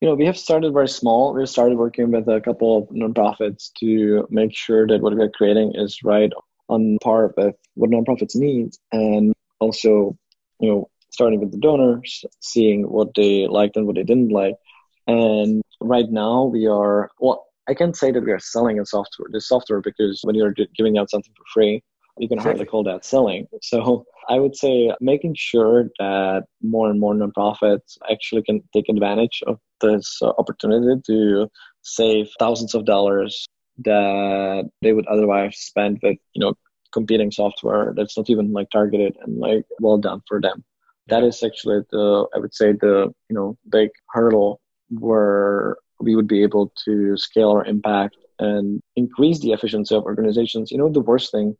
You 0.00 0.08
know, 0.08 0.16
we 0.16 0.26
have 0.26 0.36
started 0.36 0.72
very 0.72 0.88
small. 0.88 1.34
We 1.34 1.46
started 1.46 1.78
working 1.78 2.10
with 2.10 2.28
a 2.28 2.40
couple 2.40 2.78
of 2.78 2.88
nonprofits 2.88 3.70
to 3.80 4.26
make 4.30 4.54
sure 4.54 4.86
that 4.88 5.00
what 5.00 5.14
we're 5.14 5.30
creating 5.30 5.74
is 5.76 6.02
right 6.02 6.32
on 6.68 6.98
par 7.02 7.32
with 7.36 7.54
what 7.74 7.90
nonprofits 7.90 8.34
need, 8.36 8.74
and 8.92 9.34
also, 9.60 10.16
you 10.60 10.68
know, 10.68 10.90
starting 11.10 11.40
with 11.40 11.52
the 11.52 11.58
donors, 11.58 12.24
seeing 12.40 12.82
what 12.88 13.14
they 13.14 13.46
liked 13.46 13.76
and 13.76 13.86
what 13.86 13.96
they 13.96 14.02
didn't 14.02 14.30
like, 14.30 14.56
and 15.06 15.62
right 15.80 16.10
now 16.10 16.44
we 16.44 16.66
are 16.66 17.10
well. 17.20 17.47
I 17.68 17.74
can't 17.74 17.96
say 17.96 18.10
that 18.10 18.24
we 18.24 18.32
are 18.32 18.38
selling 18.38 18.80
a 18.80 18.86
software, 18.86 19.28
the 19.30 19.40
software, 19.40 19.80
because 19.80 20.20
when 20.22 20.34
you're 20.34 20.54
giving 20.74 20.96
out 20.98 21.10
something 21.10 21.32
for 21.36 21.44
free, 21.52 21.82
you 22.16 22.28
can 22.28 22.38
hardly 22.38 22.64
call 22.64 22.82
that 22.84 23.04
selling. 23.04 23.46
So 23.62 24.04
I 24.28 24.38
would 24.38 24.56
say 24.56 24.90
making 25.00 25.34
sure 25.36 25.90
that 25.98 26.44
more 26.62 26.90
and 26.90 26.98
more 26.98 27.14
nonprofits 27.14 27.98
actually 28.10 28.42
can 28.42 28.62
take 28.72 28.88
advantage 28.88 29.42
of 29.46 29.58
this 29.80 30.20
opportunity 30.22 31.00
to 31.06 31.48
save 31.82 32.28
thousands 32.38 32.74
of 32.74 32.84
dollars 32.84 33.46
that 33.84 34.68
they 34.82 34.92
would 34.92 35.06
otherwise 35.06 35.58
spend 35.58 36.00
with, 36.02 36.16
you 36.32 36.40
know, 36.40 36.54
competing 36.90 37.30
software 37.30 37.92
that's 37.96 38.16
not 38.16 38.30
even 38.30 38.52
like 38.52 38.70
targeted 38.70 39.16
and 39.22 39.38
like 39.38 39.64
well 39.78 39.98
done 39.98 40.22
for 40.26 40.40
them. 40.40 40.64
That 41.08 41.22
is 41.22 41.42
actually 41.42 41.82
the, 41.90 42.26
I 42.34 42.38
would 42.38 42.54
say 42.54 42.72
the, 42.72 43.12
you 43.28 43.36
know, 43.36 43.56
big 43.70 43.90
hurdle 44.10 44.60
where 44.90 45.76
we 46.00 46.14
would 46.14 46.28
be 46.28 46.42
able 46.42 46.72
to 46.84 47.16
scale 47.16 47.50
our 47.50 47.64
impact 47.64 48.16
and 48.38 48.80
increase 48.96 49.40
the 49.40 49.52
efficiency 49.52 49.94
of 49.94 50.04
organizations. 50.04 50.70
You 50.70 50.78
know, 50.78 50.88
the 50.88 51.00
worst 51.00 51.32
thing 51.32 51.56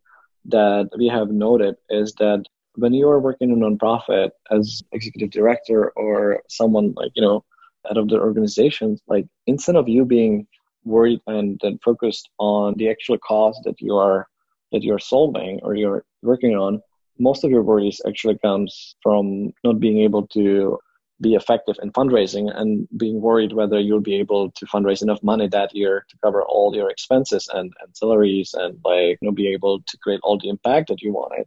that 0.46 0.88
we 0.96 1.06
have 1.08 1.30
noted 1.30 1.74
is 1.90 2.14
that 2.14 2.44
when 2.76 2.94
you 2.94 3.08
are 3.08 3.18
working 3.18 3.50
in 3.50 3.62
a 3.62 3.66
nonprofit 3.66 4.30
as 4.50 4.82
executive 4.92 5.30
director 5.30 5.90
or 5.96 6.42
someone 6.48 6.94
like 6.96 7.10
you 7.14 7.22
know 7.22 7.44
out 7.90 7.96
of 7.96 8.08
the 8.08 8.18
organizations 8.18 9.00
like 9.08 9.26
instead 9.46 9.74
of 9.74 9.88
you 9.88 10.04
being 10.04 10.46
worried 10.84 11.20
and, 11.26 11.60
and 11.64 11.80
focused 11.82 12.30
on 12.38 12.74
the 12.76 12.88
actual 12.88 13.18
cause 13.18 13.60
that 13.64 13.80
you 13.80 13.96
are 13.96 14.28
that 14.72 14.82
you're 14.82 14.98
solving 14.98 15.58
or 15.62 15.74
you're 15.74 16.04
working 16.22 16.54
on 16.54 16.80
most 17.18 17.42
of 17.42 17.50
your 17.50 17.62
worries 17.62 18.00
actually 18.06 18.38
comes 18.38 18.94
from 19.02 19.52
not 19.64 19.80
being 19.80 19.98
able 19.98 20.26
to 20.28 20.78
be 21.20 21.34
effective 21.34 21.76
in 21.82 21.90
fundraising 21.92 22.50
and 22.54 22.88
being 22.96 23.20
worried 23.20 23.52
whether 23.52 23.80
you'll 23.80 24.00
be 24.00 24.16
able 24.16 24.50
to 24.52 24.66
fundraise 24.66 25.02
enough 25.02 25.22
money 25.22 25.48
that 25.48 25.74
year 25.74 26.04
to 26.08 26.16
cover 26.22 26.42
all 26.42 26.74
your 26.74 26.90
expenses 26.90 27.48
and, 27.52 27.72
salaries 27.92 28.54
and 28.54 28.78
like 28.84 29.18
you 29.20 29.26
know 29.26 29.32
be 29.32 29.52
able 29.52 29.80
to 29.86 29.98
create 29.98 30.20
all 30.22 30.38
the 30.38 30.48
impact 30.48 30.88
that 30.88 31.02
you 31.02 31.12
wanted 31.12 31.46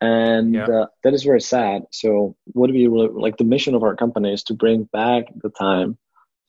and 0.00 0.54
yeah. 0.54 0.66
uh, 0.66 0.86
that 1.02 1.14
is 1.14 1.24
very 1.24 1.40
sad 1.40 1.82
so 1.90 2.36
what 2.46 2.70
we 2.70 2.86
really 2.86 3.08
like 3.12 3.36
the 3.36 3.44
mission 3.44 3.74
of 3.74 3.82
our 3.82 3.96
company 3.96 4.32
is 4.32 4.44
to 4.44 4.54
bring 4.54 4.84
back 4.92 5.24
the 5.42 5.50
time 5.50 5.98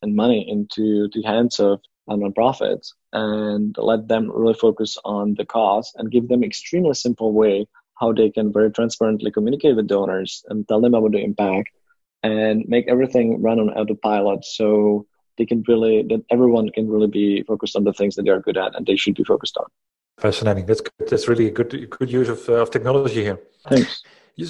and 0.01 0.15
money 0.15 0.45
into 0.47 1.09
the 1.13 1.23
hands 1.23 1.59
of 1.59 1.79
nonprofits 2.09 2.93
and 3.13 3.75
let 3.77 4.07
them 4.07 4.31
really 4.31 4.53
focus 4.53 4.97
on 5.05 5.35
the 5.35 5.45
cause 5.45 5.93
and 5.95 6.11
give 6.11 6.27
them 6.27 6.43
extremely 6.43 6.93
simple 6.93 7.33
way 7.33 7.67
how 7.99 8.13
they 8.13 8.29
can 8.29 8.51
very 8.51 8.71
transparently 8.71 9.31
communicate 9.31 9.75
with 9.75 9.87
donors 9.87 10.43
and 10.49 10.67
tell 10.67 10.81
them 10.81 10.93
about 10.93 11.11
the 11.11 11.23
impact 11.23 11.69
and 12.23 12.65
make 12.67 12.87
everything 12.87 13.41
run 13.41 13.59
on 13.59 13.69
autopilot 13.69 14.43
so 14.45 15.05
they 15.37 15.45
can 15.45 15.63
really 15.67 16.03
that 16.03 16.23
everyone 16.29 16.69
can 16.69 16.89
really 16.89 17.07
be 17.07 17.43
focused 17.43 17.75
on 17.75 17.83
the 17.83 17.93
things 17.93 18.15
that 18.15 18.23
they 18.23 18.31
are 18.31 18.41
good 18.41 18.57
at 18.57 18.75
and 18.75 18.85
they 18.85 18.95
should 18.95 19.15
be 19.15 19.23
focused 19.23 19.57
on. 19.57 19.65
Fascinating. 20.17 20.65
That's 20.65 20.81
good. 20.81 21.07
that's 21.09 21.27
really 21.27 21.47
a 21.47 21.51
good 21.51 21.89
good 21.89 22.11
use 22.11 22.29
of, 22.29 22.47
uh, 22.49 22.53
of 22.53 22.71
technology 22.71 23.23
here. 23.23 23.39
Thanks. 23.67 24.03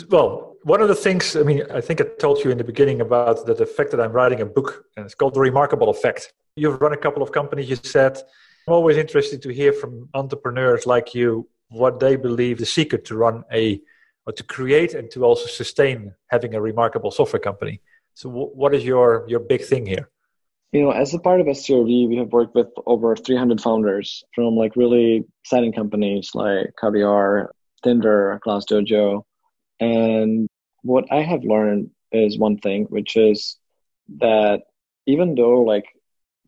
Well 0.10 0.50
one 0.64 0.82
of 0.82 0.88
the 0.88 0.96
things 0.96 1.36
i 1.36 1.44
mean 1.44 1.64
i 1.72 1.82
think 1.82 2.02
i 2.02 2.06
told 2.20 2.44
you 2.44 2.52
in 2.52 2.58
the 2.58 2.64
beginning 2.64 3.00
about 3.02 3.46
the, 3.46 3.54
the 3.54 3.66
fact 3.66 3.92
that 3.92 4.00
i'm 4.02 4.12
writing 4.12 4.42
a 4.42 4.46
book 4.46 4.86
and 4.98 5.06
it's 5.06 5.16
called 5.16 5.34
the 5.34 5.40
remarkable 5.40 5.90
effect. 5.90 6.34
You've 6.56 6.82
run 6.82 6.94
a 6.94 6.98
couple 6.98 7.24
of 7.24 7.32
companies 7.32 7.70
you 7.70 7.78
said. 7.78 8.18
I'm 8.68 8.74
always 8.74 8.98
interested 8.98 9.42
to 9.44 9.50
hear 9.50 9.72
from 9.72 10.10
entrepreneurs 10.14 10.86
like 10.86 11.16
you 11.16 11.48
what 11.70 12.00
they 12.00 12.16
believe 12.16 12.58
the 12.58 12.66
secret 12.66 13.06
to 13.06 13.16
run 13.16 13.44
a 13.52 13.80
to 14.32 14.44
create 14.44 14.94
and 14.94 15.10
to 15.12 15.24
also 15.24 15.48
sustain 15.48 16.14
having 16.28 16.56
a 16.56 16.62
remarkable 16.62 17.12
software 17.12 17.40
company. 17.40 17.82
So, 18.14 18.30
w- 18.30 18.52
what 18.54 18.74
is 18.76 18.84
your 18.86 19.26
your 19.28 19.40
big 19.40 19.62
thing 19.64 19.86
here? 19.86 20.10
You 20.72 20.84
know, 20.84 20.92
as 20.92 21.14
a 21.14 21.20
part 21.20 21.42
of 21.42 21.48
STRV, 21.48 22.08
we 22.08 22.18
have 22.18 22.32
worked 22.32 22.54
with 22.54 22.68
over 22.86 23.16
300 23.16 23.60
founders 23.60 24.24
from 24.36 24.56
like 24.56 24.76
really 24.76 25.26
exciting 25.44 25.74
companies 25.74 26.32
like 26.36 26.74
Caviar, 26.80 27.52
Tinder, 27.84 28.40
Class 28.44 28.66
Dojo, 28.66 29.24
and 29.80 30.48
what 30.84 31.06
I 31.12 31.22
have 31.22 31.44
learned 31.44 31.90
is 32.12 32.38
one 32.38 32.58
thing, 32.58 32.86
which 32.90 33.16
is 33.16 33.58
that 34.18 34.62
even 35.06 35.36
though 35.36 35.62
like 35.62 35.86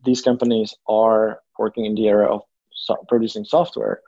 these 0.05 0.21
companies 0.21 0.73
are 0.87 1.39
working 1.57 1.85
in 1.85 1.95
the 1.95 2.07
era 2.07 2.27
of 2.33 2.41
so- 2.73 3.03
producing 3.07 3.45
software, 3.45 4.01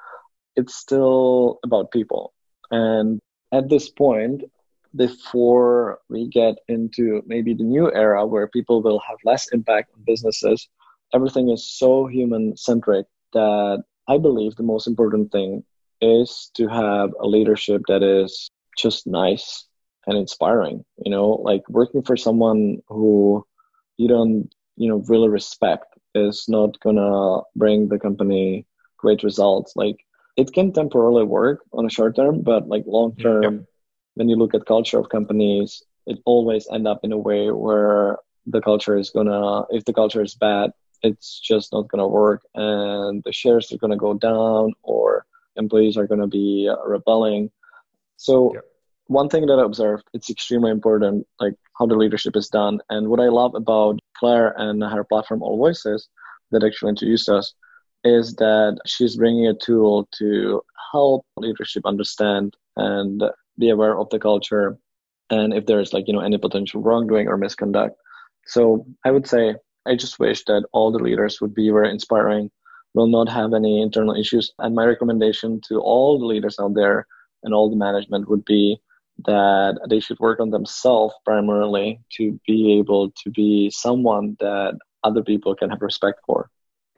it's 0.55 0.75
still 0.75 1.59
about 1.63 1.91
people. 1.91 2.33
And 2.71 3.19
at 3.53 3.69
this 3.69 3.89
point, 3.89 4.43
before 4.95 5.99
we 6.09 6.27
get 6.27 6.55
into 6.67 7.23
maybe 7.25 7.53
the 7.53 7.63
new 7.63 7.91
era 7.93 8.25
where 8.25 8.47
people 8.47 8.81
will 8.81 9.01
have 9.07 9.17
less 9.23 9.47
impact 9.53 9.91
on 9.95 10.03
businesses, 10.05 10.67
everything 11.13 11.49
is 11.49 11.65
so 11.65 12.07
human 12.07 12.57
centric 12.57 13.05
that 13.33 13.83
I 14.07 14.17
believe 14.17 14.55
the 14.55 14.63
most 14.63 14.87
important 14.87 15.31
thing 15.31 15.63
is 16.01 16.51
to 16.55 16.67
have 16.67 17.11
a 17.19 17.27
leadership 17.27 17.81
that 17.87 18.03
is 18.03 18.49
just 18.77 19.07
nice 19.07 19.65
and 20.07 20.17
inspiring. 20.17 20.83
You 21.05 21.11
know, 21.11 21.29
like 21.29 21.67
working 21.69 22.03
for 22.03 22.17
someone 22.17 22.79
who 22.87 23.45
you 23.97 24.07
don't, 24.07 24.49
you 24.75 24.89
know, 24.89 25.03
really 25.07 25.29
respect 25.29 25.85
is 26.15 26.45
not 26.47 26.79
gonna 26.81 27.41
bring 27.55 27.87
the 27.87 27.99
company 27.99 28.65
great 28.97 29.23
results. 29.23 29.73
Like 29.75 29.97
it 30.35 30.53
can 30.53 30.71
temporarily 30.73 31.23
work 31.23 31.61
on 31.73 31.85
a 31.85 31.89
short 31.89 32.15
term, 32.15 32.41
but 32.41 32.67
like 32.67 32.83
long 32.87 33.15
term, 33.15 33.43
yep. 33.43 33.65
when 34.15 34.29
you 34.29 34.35
look 34.35 34.55
at 34.55 34.65
culture 34.65 34.97
of 34.99 35.09
companies, 35.09 35.83
it 36.05 36.19
always 36.25 36.67
end 36.71 36.87
up 36.87 37.01
in 37.03 37.11
a 37.11 37.17
way 37.17 37.51
where 37.51 38.17
the 38.47 38.61
culture 38.61 38.97
is 38.97 39.09
gonna, 39.09 39.63
if 39.69 39.85
the 39.85 39.93
culture 39.93 40.21
is 40.21 40.35
bad, 40.35 40.71
it's 41.01 41.39
just 41.39 41.71
not 41.71 41.87
gonna 41.89 42.07
work, 42.07 42.41
and 42.55 43.21
the 43.23 43.31
shares 43.31 43.71
are 43.71 43.77
gonna 43.77 43.97
go 43.97 44.13
down, 44.13 44.73
or 44.81 45.25
employees 45.55 45.97
are 45.97 46.07
gonna 46.07 46.27
be 46.27 46.69
uh, 46.69 46.81
rebelling. 46.85 47.51
So. 48.17 48.53
Yep. 48.53 48.63
One 49.07 49.27
thing 49.27 49.45
that 49.47 49.59
I 49.59 49.65
observed, 49.65 50.05
it's 50.13 50.29
extremely 50.29 50.71
important, 50.71 51.27
like 51.37 51.55
how 51.77 51.85
the 51.85 51.93
leadership 51.93 52.37
is 52.37 52.47
done. 52.47 52.79
And 52.89 53.09
what 53.09 53.19
I 53.19 53.27
love 53.27 53.53
about 53.53 53.99
Claire 54.17 54.53
and 54.57 54.81
her 54.81 55.03
platform, 55.03 55.43
All 55.43 55.57
Voices, 55.57 56.07
that 56.51 56.63
actually 56.63 56.91
introduced 56.91 57.27
us, 57.27 57.53
is 58.03 58.35
that 58.35 58.79
she's 58.85 59.15
bringing 59.15 59.47
a 59.47 59.53
tool 59.53 60.07
to 60.17 60.61
help 60.91 61.25
leadership 61.37 61.85
understand 61.85 62.55
and 62.75 63.23
be 63.57 63.69
aware 63.69 63.97
of 63.97 64.09
the 64.09 64.19
culture 64.19 64.77
and 65.29 65.53
if 65.53 65.65
there's 65.65 65.93
like 65.93 66.07
you 66.07 66.13
know 66.13 66.19
any 66.19 66.37
potential 66.37 66.81
wrongdoing 66.81 67.27
or 67.27 67.37
misconduct. 67.37 67.95
So 68.45 68.85
i 69.05 69.11
would 69.11 69.27
say 69.27 69.55
i 69.85 69.95
just 69.95 70.19
wish 70.19 70.43
that 70.45 70.65
all 70.73 70.91
the 70.91 70.99
leaders 70.99 71.39
would 71.39 71.53
be 71.53 71.69
very 71.69 71.89
inspiring 71.89 72.51
will 72.93 73.07
not 73.07 73.29
have 73.29 73.53
any 73.53 73.81
internal 73.81 74.15
issues. 74.15 74.53
And 74.59 74.75
my 74.75 74.85
recommendation 74.85 75.61
to 75.67 75.79
all 75.79 76.19
the 76.19 76.25
leaders 76.25 76.57
out 76.59 76.75
there 76.75 77.07
and 77.43 77.53
all 77.53 77.69
the 77.69 77.75
management 77.75 78.29
would 78.29 78.45
be 78.45 78.77
that 79.25 79.79
they 79.89 79.99
should 79.99 80.19
work 80.19 80.39
on 80.39 80.49
themselves 80.49 81.13
primarily 81.25 81.99
to 82.17 82.39
be 82.47 82.77
able 82.79 83.11
to 83.23 83.29
be 83.31 83.69
someone 83.69 84.37
that 84.39 84.77
other 85.03 85.23
people 85.23 85.55
can 85.55 85.69
have 85.69 85.81
respect 85.81 86.19
for. 86.25 86.49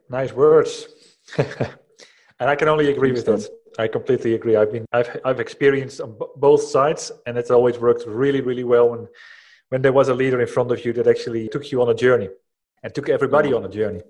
Nice 0.10 0.32
words. 0.32 0.88
and 1.38 2.50
I 2.50 2.56
can 2.56 2.68
only 2.68 2.92
agree 2.92 3.12
with 3.12 3.26
that. 3.26 3.48
I 3.78 3.88
completely 3.88 4.36
agree. 4.36 4.56
I've 4.56 4.72
been 4.72 4.86
I've 4.92 5.20
I've 5.26 5.40
experienced 5.40 6.00
on 6.02 6.18
b- 6.18 6.26
both 6.38 6.62
sides, 6.62 7.12
and 7.26 7.38
it's 7.38 7.52
always 7.52 7.78
worked 7.78 8.06
really 8.08 8.42
really 8.42 8.64
well 8.64 8.90
when 8.90 9.08
when 9.70 9.82
there 9.82 9.94
was 9.94 10.10
a 10.10 10.14
leader 10.14 10.40
in 10.42 10.48
front 10.48 10.72
of 10.72 10.86
you 10.86 10.94
that 10.94 11.08
actually 11.08 11.48
took 11.50 11.72
you 11.72 11.82
on 11.82 11.90
a 11.90 11.94
journey 11.94 12.30
and 12.84 12.94
took 12.94 13.10
everybody 13.10 13.50
mm. 13.50 13.58
on 13.58 13.66
a 13.66 13.70
journey. 13.70 14.02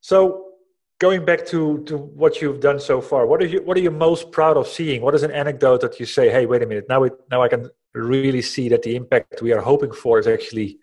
So 0.00 0.52
going 0.98 1.24
back 1.24 1.44
to 1.46 1.82
to 1.84 1.96
what 1.96 2.40
you've 2.40 2.60
done 2.60 2.78
so 2.78 3.00
far, 3.00 3.26
what 3.26 3.42
are 3.42 3.46
you 3.46 3.62
what 3.62 3.76
are 3.76 3.80
you 3.80 3.90
most 3.90 4.30
proud 4.30 4.56
of 4.56 4.68
seeing? 4.68 5.02
What 5.02 5.14
is 5.14 5.22
an 5.22 5.32
anecdote 5.32 5.80
that 5.80 5.98
you 5.98 6.06
say, 6.06 6.30
hey, 6.30 6.46
wait 6.46 6.62
a 6.62 6.66
minute, 6.66 6.86
now 6.88 7.02
it 7.04 7.14
now 7.30 7.42
I 7.42 7.48
can 7.48 7.70
really 7.94 8.42
see 8.42 8.68
that 8.68 8.82
the 8.82 8.94
impact 8.96 9.42
we 9.42 9.52
are 9.52 9.60
hoping 9.60 9.92
for 9.92 10.18
is 10.18 10.26
actually 10.26 10.78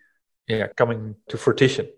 yeah 0.46 0.66
coming 0.76 1.16
to 1.28 1.36
fruition. 1.38 1.88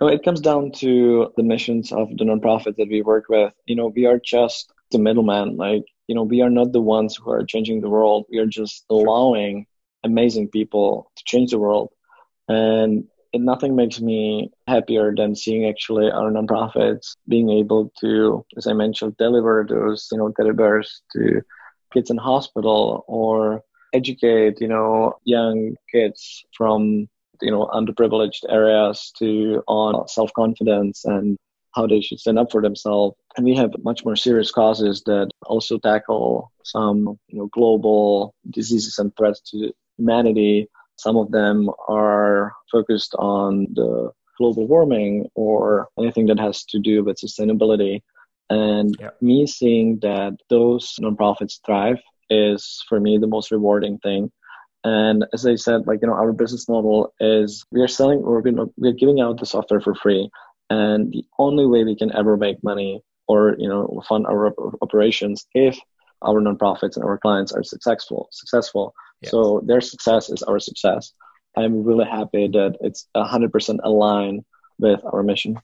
No, 0.00 0.06
it 0.08 0.24
comes 0.24 0.40
down 0.40 0.72
to 0.76 1.30
the 1.36 1.42
missions 1.42 1.92
of 1.92 2.08
the 2.16 2.24
nonprofits 2.24 2.76
that 2.76 2.88
we 2.88 3.02
work 3.02 3.26
with. 3.28 3.52
You 3.66 3.76
know, 3.76 3.88
we 3.88 4.06
are 4.06 4.18
just 4.18 4.72
the 4.90 4.98
middleman. 4.98 5.56
Like, 5.56 5.84
you 6.06 6.14
know, 6.14 6.22
we 6.22 6.40
are 6.40 6.48
not 6.48 6.72
the 6.72 6.80
ones 6.80 7.16
who 7.16 7.30
are 7.30 7.44
changing 7.44 7.80
the 7.80 7.90
world. 7.90 8.24
We 8.30 8.38
are 8.38 8.46
just 8.46 8.86
allowing 8.88 9.66
amazing 10.02 10.48
people 10.48 11.10
to 11.16 11.24
change 11.26 11.50
the 11.50 11.58
world. 11.58 11.90
And 12.48 13.04
nothing 13.34 13.76
makes 13.76 14.00
me 14.00 14.50
happier 14.66 15.14
than 15.14 15.36
seeing 15.36 15.68
actually 15.68 16.10
our 16.10 16.30
nonprofits 16.30 17.16
being 17.28 17.50
able 17.50 17.92
to, 18.00 18.44
as 18.56 18.66
I 18.66 18.72
mentioned, 18.72 19.18
deliver 19.18 19.66
those, 19.68 20.08
you 20.10 20.18
know, 20.18 20.32
teddy 20.32 20.52
bears 20.52 21.02
to 21.12 21.42
kids 21.92 22.10
in 22.10 22.16
hospital 22.16 23.04
or 23.06 23.62
educate, 23.92 24.60
you 24.60 24.68
know, 24.68 25.14
young 25.24 25.74
kids 25.92 26.44
from, 26.56 27.08
you 27.40 27.50
know, 27.50 27.66
underprivileged 27.72 28.44
areas 28.48 29.12
to 29.18 29.62
on 29.66 30.08
self-confidence 30.08 31.04
and 31.04 31.36
how 31.72 31.86
they 31.86 32.00
should 32.00 32.18
stand 32.18 32.38
up 32.38 32.50
for 32.50 32.62
themselves. 32.62 33.16
And 33.36 33.44
we 33.44 33.54
have 33.56 33.72
much 33.82 34.04
more 34.04 34.16
serious 34.16 34.50
causes 34.50 35.02
that 35.06 35.30
also 35.46 35.78
tackle 35.78 36.50
some, 36.64 37.18
you 37.28 37.38
know, 37.38 37.46
global 37.52 38.34
diseases 38.50 38.98
and 38.98 39.14
threats 39.16 39.40
to 39.50 39.72
humanity. 39.96 40.68
Some 40.96 41.16
of 41.16 41.30
them 41.30 41.70
are 41.88 42.52
focused 42.70 43.14
on 43.14 43.68
the 43.72 44.10
global 44.36 44.66
warming 44.66 45.28
or 45.34 45.88
anything 45.98 46.26
that 46.26 46.40
has 46.40 46.64
to 46.64 46.78
do 46.78 47.04
with 47.04 47.20
sustainability. 47.20 48.02
And 48.48 48.96
yeah. 48.98 49.10
me 49.20 49.46
seeing 49.46 50.00
that 50.00 50.34
those 50.48 50.96
nonprofits 51.00 51.60
thrive 51.64 52.00
is 52.30 52.82
for 52.88 52.98
me 52.98 53.18
the 53.18 53.26
most 53.26 53.50
rewarding 53.50 53.98
thing. 53.98 54.32
And 54.82 55.26
as 55.32 55.46
I 55.46 55.56
said, 55.56 55.86
like 55.86 56.00
you 56.02 56.08
know, 56.08 56.14
our 56.14 56.32
business 56.32 56.68
model 56.68 57.12
is 57.20 57.64
we 57.70 57.82
are 57.82 57.88
selling 57.88 58.20
or 58.20 58.42
we're 58.76 58.92
giving 58.92 59.20
out 59.20 59.38
the 59.38 59.46
software 59.46 59.80
for 59.80 59.94
free, 59.94 60.30
and 60.70 61.12
the 61.12 61.24
only 61.38 61.66
way 61.66 61.84
we 61.84 61.96
can 61.96 62.14
ever 62.16 62.36
make 62.36 62.62
money 62.64 63.02
or 63.28 63.56
you 63.58 63.68
know 63.68 64.02
fund 64.08 64.26
our 64.26 64.52
operations 64.80 65.46
if 65.54 65.78
our 66.22 66.40
nonprofits 66.40 66.96
and 66.96 67.04
our 67.04 67.18
clients 67.18 67.52
are 67.52 67.62
successful. 67.62 68.28
Successful. 68.32 68.94
Yes. 69.20 69.30
So 69.30 69.62
their 69.64 69.80
success 69.80 70.30
is 70.30 70.42
our 70.42 70.58
success. 70.58 71.12
I'm 71.56 71.84
really 71.84 72.06
happy 72.06 72.48
that 72.48 72.76
it's 72.80 73.06
100% 73.16 73.78
aligned 73.82 74.44
with 74.78 75.00
our 75.04 75.22
mission. 75.22 75.58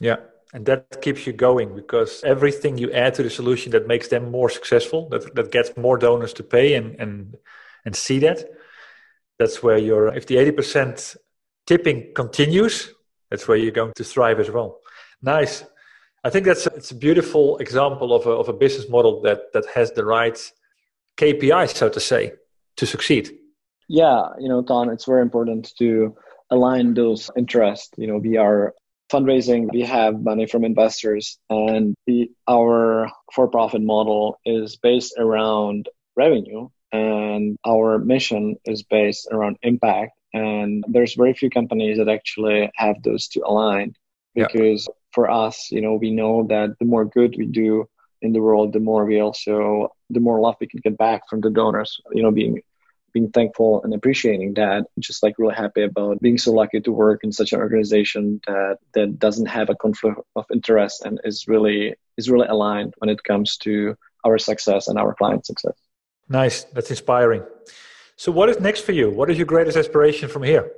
Yeah, 0.00 0.16
and 0.52 0.66
that 0.66 1.00
keeps 1.02 1.26
you 1.26 1.32
going 1.32 1.74
because 1.74 2.22
everything 2.24 2.78
you 2.78 2.90
add 2.92 3.14
to 3.14 3.22
the 3.22 3.30
solution 3.30 3.72
that 3.72 3.86
makes 3.86 4.08
them 4.08 4.30
more 4.30 4.50
successful 4.50 5.08
that, 5.10 5.34
that 5.34 5.52
gets 5.52 5.76
more 5.76 5.96
donors 5.98 6.32
to 6.34 6.42
pay 6.42 6.74
and 6.74 6.96
and 7.00 7.36
and 7.84 7.94
see 7.96 8.18
that 8.20 8.38
that's 9.38 9.62
where 9.62 9.78
you're 9.78 10.08
if 10.14 10.26
the 10.26 10.36
80% 10.36 11.16
tipping 11.66 12.12
continues 12.14 12.92
that's 13.30 13.46
where 13.46 13.58
you're 13.58 13.72
going 13.72 13.92
to 13.96 14.04
thrive 14.04 14.40
as 14.40 14.50
well. 14.50 14.80
Nice. 15.20 15.64
I 16.24 16.30
think 16.30 16.46
that's 16.46 16.66
it's 16.66 16.90
a 16.90 16.94
beautiful 16.94 17.58
example 17.58 18.14
of 18.14 18.26
a, 18.26 18.30
of 18.30 18.48
a 18.48 18.52
business 18.52 18.88
model 18.88 19.22
that 19.22 19.52
that 19.52 19.66
has 19.74 19.92
the 19.92 20.04
right 20.04 20.38
kpis 21.16 21.74
so 21.74 21.88
to 21.88 22.00
say 22.00 22.32
to 22.76 22.86
succeed. 22.86 23.30
Yeah 23.88 24.28
you 24.38 24.48
know 24.48 24.62
don 24.62 24.90
it's 24.90 25.04
very 25.04 25.22
important 25.22 25.72
to 25.78 26.16
align 26.50 26.94
those 26.94 27.30
interests. 27.36 27.90
You 27.96 28.08
know 28.08 28.18
we 28.18 28.36
are 28.36 28.74
fundraising, 29.12 29.72
we 29.72 29.82
have 29.82 30.22
money 30.22 30.46
from 30.46 30.64
investors, 30.64 31.38
and 31.48 31.94
the, 32.06 32.30
our 32.48 33.10
for 33.32 33.48
profit 33.48 33.82
model 33.82 34.38
is 34.44 34.76
based 34.76 35.14
around 35.18 35.88
revenue, 36.16 36.68
and 36.92 37.58
our 37.66 37.98
mission 37.98 38.56
is 38.64 38.82
based 38.82 39.28
around 39.30 39.58
impact. 39.62 40.12
And 40.32 40.84
there's 40.88 41.14
very 41.14 41.34
few 41.34 41.50
companies 41.50 41.98
that 41.98 42.08
actually 42.08 42.70
have 42.76 43.02
those 43.02 43.28
two 43.28 43.42
aligned 43.44 43.96
because 44.34 44.86
yeah. 44.86 44.94
for 45.12 45.30
us, 45.30 45.70
you 45.70 45.80
know, 45.80 45.94
we 45.94 46.10
know 46.10 46.46
that 46.48 46.78
the 46.78 46.84
more 46.84 47.04
good 47.04 47.34
we 47.38 47.46
do 47.46 47.88
in 48.20 48.32
the 48.32 48.40
world, 48.40 48.72
the 48.72 48.80
more 48.80 49.04
we 49.04 49.20
also, 49.20 49.92
the 50.10 50.20
more 50.20 50.40
love 50.40 50.56
we 50.60 50.66
can 50.66 50.80
get 50.80 50.98
back 50.98 51.28
from 51.28 51.40
the 51.40 51.50
donors, 51.50 52.00
you 52.12 52.22
know, 52.22 52.30
being 52.30 52.60
being 53.12 53.30
thankful 53.30 53.82
and 53.84 53.94
appreciating 53.94 54.52
that 54.54 54.84
just 54.98 55.22
like 55.22 55.34
really 55.38 55.54
happy 55.54 55.82
about 55.82 56.20
being 56.20 56.36
so 56.36 56.52
lucky 56.52 56.78
to 56.78 56.92
work 56.92 57.24
in 57.24 57.32
such 57.32 57.52
an 57.54 57.58
organization 57.58 58.38
that 58.46 58.76
that 58.92 59.18
doesn't 59.18 59.46
have 59.46 59.70
a 59.70 59.74
conflict 59.74 60.20
of 60.36 60.44
interest 60.52 61.04
and 61.06 61.18
is 61.24 61.48
really 61.48 61.94
is 62.18 62.28
really 62.30 62.46
aligned 62.48 62.92
when 62.98 63.08
it 63.08 63.24
comes 63.24 63.56
to 63.56 63.96
our 64.26 64.36
success 64.36 64.88
and 64.88 64.98
our 64.98 65.14
client 65.14 65.46
success 65.46 65.87
nice 66.28 66.64
that's 66.64 66.90
inspiring 66.90 67.42
so 68.16 68.32
what 68.32 68.48
is 68.48 68.60
next 68.60 68.80
for 68.82 68.92
you 68.92 69.10
what 69.10 69.30
is 69.30 69.36
your 69.36 69.46
greatest 69.46 69.76
aspiration 69.76 70.28
from 70.28 70.42
here 70.42 70.70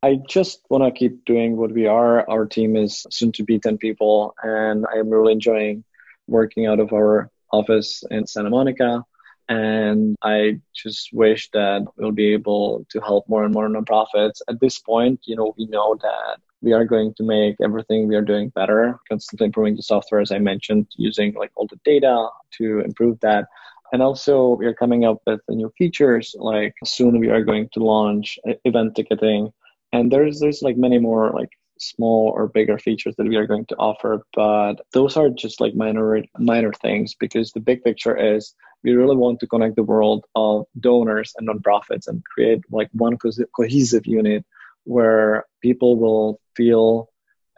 I 0.00 0.20
just 0.28 0.60
want 0.70 0.84
to 0.84 0.96
keep 0.96 1.24
doing 1.24 1.56
what 1.56 1.72
we 1.72 1.86
are. 1.86 2.28
Our 2.30 2.46
team 2.46 2.76
is 2.76 3.04
soon 3.10 3.32
to 3.32 3.42
be 3.42 3.58
10 3.58 3.78
people, 3.78 4.32
and 4.44 4.86
I 4.86 4.98
am 4.98 5.10
really 5.10 5.32
enjoying 5.32 5.82
working 6.28 6.66
out 6.66 6.78
of 6.78 6.92
our 6.92 7.30
office 7.52 8.04
in 8.10 8.26
Santa 8.26 8.50
Monica. 8.50 9.04
And 9.48 10.14
I 10.22 10.60
just 10.74 11.08
wish 11.12 11.50
that 11.52 11.84
we'll 11.96 12.12
be 12.12 12.32
able 12.32 12.86
to 12.90 13.00
help 13.00 13.28
more 13.28 13.44
and 13.44 13.52
more 13.52 13.68
nonprofits. 13.68 14.40
At 14.48 14.60
this 14.60 14.78
point, 14.78 15.20
you 15.24 15.34
know, 15.34 15.54
we 15.58 15.66
know 15.66 15.96
that 16.00 16.38
we 16.60 16.72
are 16.72 16.84
going 16.84 17.14
to 17.14 17.24
make 17.24 17.56
everything 17.62 18.06
we 18.06 18.14
are 18.14 18.22
doing 18.22 18.50
better, 18.50 19.00
constantly 19.08 19.46
improving 19.46 19.74
the 19.74 19.82
software, 19.82 20.20
as 20.20 20.30
I 20.30 20.38
mentioned, 20.38 20.86
using 20.96 21.34
like 21.34 21.50
all 21.56 21.66
the 21.66 21.80
data 21.84 22.28
to 22.58 22.80
improve 22.80 23.18
that. 23.20 23.46
And 23.92 24.02
also, 24.02 24.56
we 24.56 24.66
are 24.66 24.74
coming 24.74 25.04
up 25.04 25.18
with 25.26 25.40
new 25.48 25.72
features. 25.78 26.34
Like 26.38 26.74
soon, 26.84 27.18
we 27.18 27.30
are 27.30 27.42
going 27.42 27.68
to 27.72 27.80
launch 27.80 28.38
event 28.64 28.96
ticketing, 28.96 29.50
and 29.92 30.12
there's 30.12 30.40
there's 30.40 30.62
like 30.62 30.76
many 30.76 30.98
more 30.98 31.30
like 31.32 31.50
small 31.80 32.32
or 32.34 32.48
bigger 32.48 32.78
features 32.78 33.14
that 33.16 33.26
we 33.26 33.36
are 33.36 33.46
going 33.46 33.64
to 33.66 33.76
offer 33.76 34.22
but 34.34 34.74
those 34.92 35.16
are 35.16 35.30
just 35.30 35.60
like 35.60 35.74
minor 35.74 36.22
minor 36.38 36.72
things 36.72 37.14
because 37.18 37.52
the 37.52 37.60
big 37.60 37.82
picture 37.84 38.16
is 38.16 38.54
we 38.82 38.92
really 38.92 39.16
want 39.16 39.40
to 39.40 39.46
connect 39.46 39.76
the 39.76 39.82
world 39.82 40.24
of 40.34 40.66
donors 40.80 41.32
and 41.36 41.48
nonprofits 41.48 42.06
and 42.06 42.22
create 42.24 42.60
like 42.70 42.88
one 42.92 43.16
co- 43.16 43.30
cohesive 43.54 44.06
unit 44.06 44.44
where 44.84 45.44
people 45.62 45.96
will 45.96 46.40
feel 46.56 47.08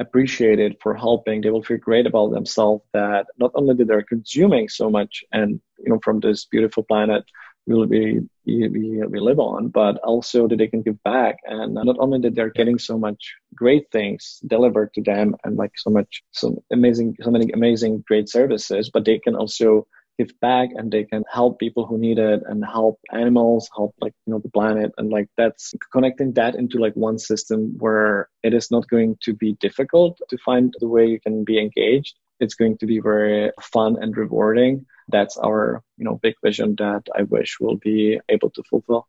appreciated 0.00 0.76
for 0.82 0.94
helping 0.94 1.40
they 1.40 1.50
will 1.50 1.62
feel 1.62 1.76
great 1.76 2.06
about 2.06 2.30
themselves 2.32 2.82
that 2.92 3.26
not 3.38 3.52
only 3.54 3.74
that 3.74 3.86
they're 3.86 4.02
consuming 4.02 4.68
so 4.68 4.90
much 4.90 5.22
and 5.32 5.60
you 5.78 5.90
know 5.90 6.00
from 6.02 6.20
this 6.20 6.46
beautiful 6.46 6.82
planet 6.82 7.24
we, 7.66 8.20
we, 8.44 9.20
live 9.20 9.38
on, 9.38 9.68
but 9.68 9.98
also 9.98 10.48
that 10.48 10.56
they 10.56 10.66
can 10.66 10.82
give 10.82 11.02
back. 11.02 11.36
And 11.46 11.74
not 11.74 11.96
only 11.98 12.18
that 12.20 12.34
they're 12.34 12.50
getting 12.50 12.78
so 12.78 12.98
much 12.98 13.34
great 13.54 13.90
things 13.92 14.40
delivered 14.46 14.92
to 14.94 15.02
them 15.02 15.36
and 15.44 15.56
like 15.56 15.72
so 15.76 15.90
much, 15.90 16.22
so 16.32 16.62
amazing, 16.72 17.16
so 17.22 17.30
many 17.30 17.50
amazing, 17.52 18.04
great 18.06 18.28
services, 18.28 18.90
but 18.92 19.04
they 19.04 19.18
can 19.18 19.36
also 19.36 19.86
give 20.20 20.38
back 20.40 20.68
and 20.76 20.86
they 20.90 21.04
can 21.04 21.22
help 21.32 21.58
people 21.58 21.84
who 21.86 21.96
need 22.06 22.18
it 22.18 22.40
and 22.48 22.64
help 22.64 22.96
animals 23.24 23.62
help 23.76 23.92
like 24.04 24.14
you 24.24 24.30
know 24.32 24.40
the 24.46 24.54
planet. 24.58 24.90
And 24.98 25.06
like 25.16 25.28
that's 25.40 25.64
connecting 25.94 26.30
that 26.34 26.54
into 26.60 26.76
like 26.78 26.94
one 27.08 27.18
system 27.30 27.58
where 27.84 28.28
it 28.42 28.52
is 28.60 28.70
not 28.70 28.88
going 28.94 29.16
to 29.24 29.32
be 29.44 29.50
difficult 29.66 30.12
to 30.30 30.36
find 30.48 30.74
the 30.82 30.90
way 30.94 31.04
you 31.06 31.20
can 31.26 31.36
be 31.50 31.56
engaged. 31.66 32.14
It's 32.42 32.56
going 32.60 32.76
to 32.78 32.86
be 32.92 32.98
very 33.10 33.50
fun 33.74 33.92
and 34.02 34.16
rewarding. 34.16 34.86
That's 35.08 35.36
our 35.48 35.82
you 35.98 36.04
know 36.06 36.16
big 36.26 36.36
vision 36.46 36.68
that 36.84 37.02
i 37.18 37.22
wish 37.34 37.50
we'll 37.60 37.82
be 37.92 38.20
able 38.34 38.50
to 38.56 38.62
fulfill. 38.70 39.02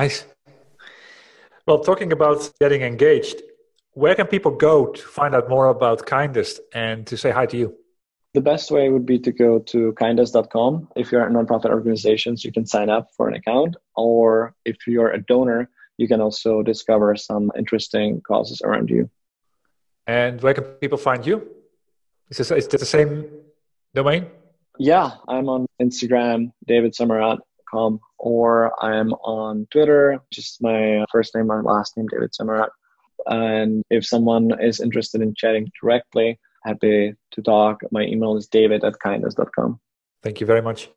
Nice. 0.00 0.18
Well 1.66 1.80
talking 1.90 2.10
about 2.18 2.40
getting 2.62 2.82
engaged 2.92 3.38
where 4.02 4.16
can 4.16 4.26
people 4.26 4.50
go 4.70 4.76
to 4.98 5.02
find 5.18 5.32
out 5.36 5.48
more 5.48 5.66
about 5.68 6.04
kindest 6.04 6.60
and 6.86 7.06
to 7.06 7.16
say 7.16 7.30
hi 7.30 7.46
to 7.46 7.56
you 7.56 7.68
the 8.34 8.40
best 8.40 8.70
way 8.72 8.88
would 8.88 9.06
be 9.06 9.18
to 9.20 9.32
go 9.32 9.60
to 9.60 9.92
kindest.com. 9.92 10.88
If 10.96 11.12
you're 11.12 11.24
a 11.26 11.30
nonprofit 11.30 11.70
organization, 11.70 12.36
you 12.38 12.50
can 12.52 12.66
sign 12.66 12.90
up 12.90 13.08
for 13.16 13.28
an 13.28 13.34
account. 13.34 13.76
Or 13.96 14.54
if 14.64 14.86
you're 14.88 15.10
a 15.10 15.22
donor, 15.22 15.70
you 15.96 16.08
can 16.08 16.20
also 16.20 16.62
discover 16.62 17.14
some 17.14 17.52
interesting 17.56 18.20
causes 18.26 18.60
around 18.62 18.90
you. 18.90 19.08
And 20.08 20.42
where 20.42 20.52
can 20.52 20.64
people 20.64 20.98
find 20.98 21.24
you? 21.24 21.48
Is 22.28 22.38
this, 22.38 22.50
is 22.50 22.66
this 22.66 22.80
the 22.80 22.86
same 22.86 23.26
domain? 23.94 24.26
Yeah, 24.80 25.12
I'm 25.28 25.48
on 25.48 25.66
Instagram, 25.80 26.52
davidsamarat.com, 26.68 28.00
or 28.18 28.84
I'm 28.84 29.12
on 29.12 29.68
Twitter, 29.70 30.20
just 30.32 30.60
my 30.60 31.04
first 31.12 31.36
name 31.36 31.50
and 31.50 31.64
last 31.64 31.96
name, 31.96 32.08
David 32.10 32.32
Semerad. 32.32 32.68
And 33.26 33.84
if 33.90 34.04
someone 34.04 34.60
is 34.60 34.80
interested 34.80 35.22
in 35.22 35.34
chatting 35.36 35.70
directly, 35.80 36.40
happy 36.64 37.14
to 37.32 37.42
talk. 37.42 37.82
My 37.90 38.02
email 38.02 38.36
is 38.36 38.46
david 38.46 38.84
at 38.84 38.98
kindest.com. 38.98 39.80
Thank 40.22 40.40
you 40.40 40.46
very 40.46 40.62
much. 40.62 40.90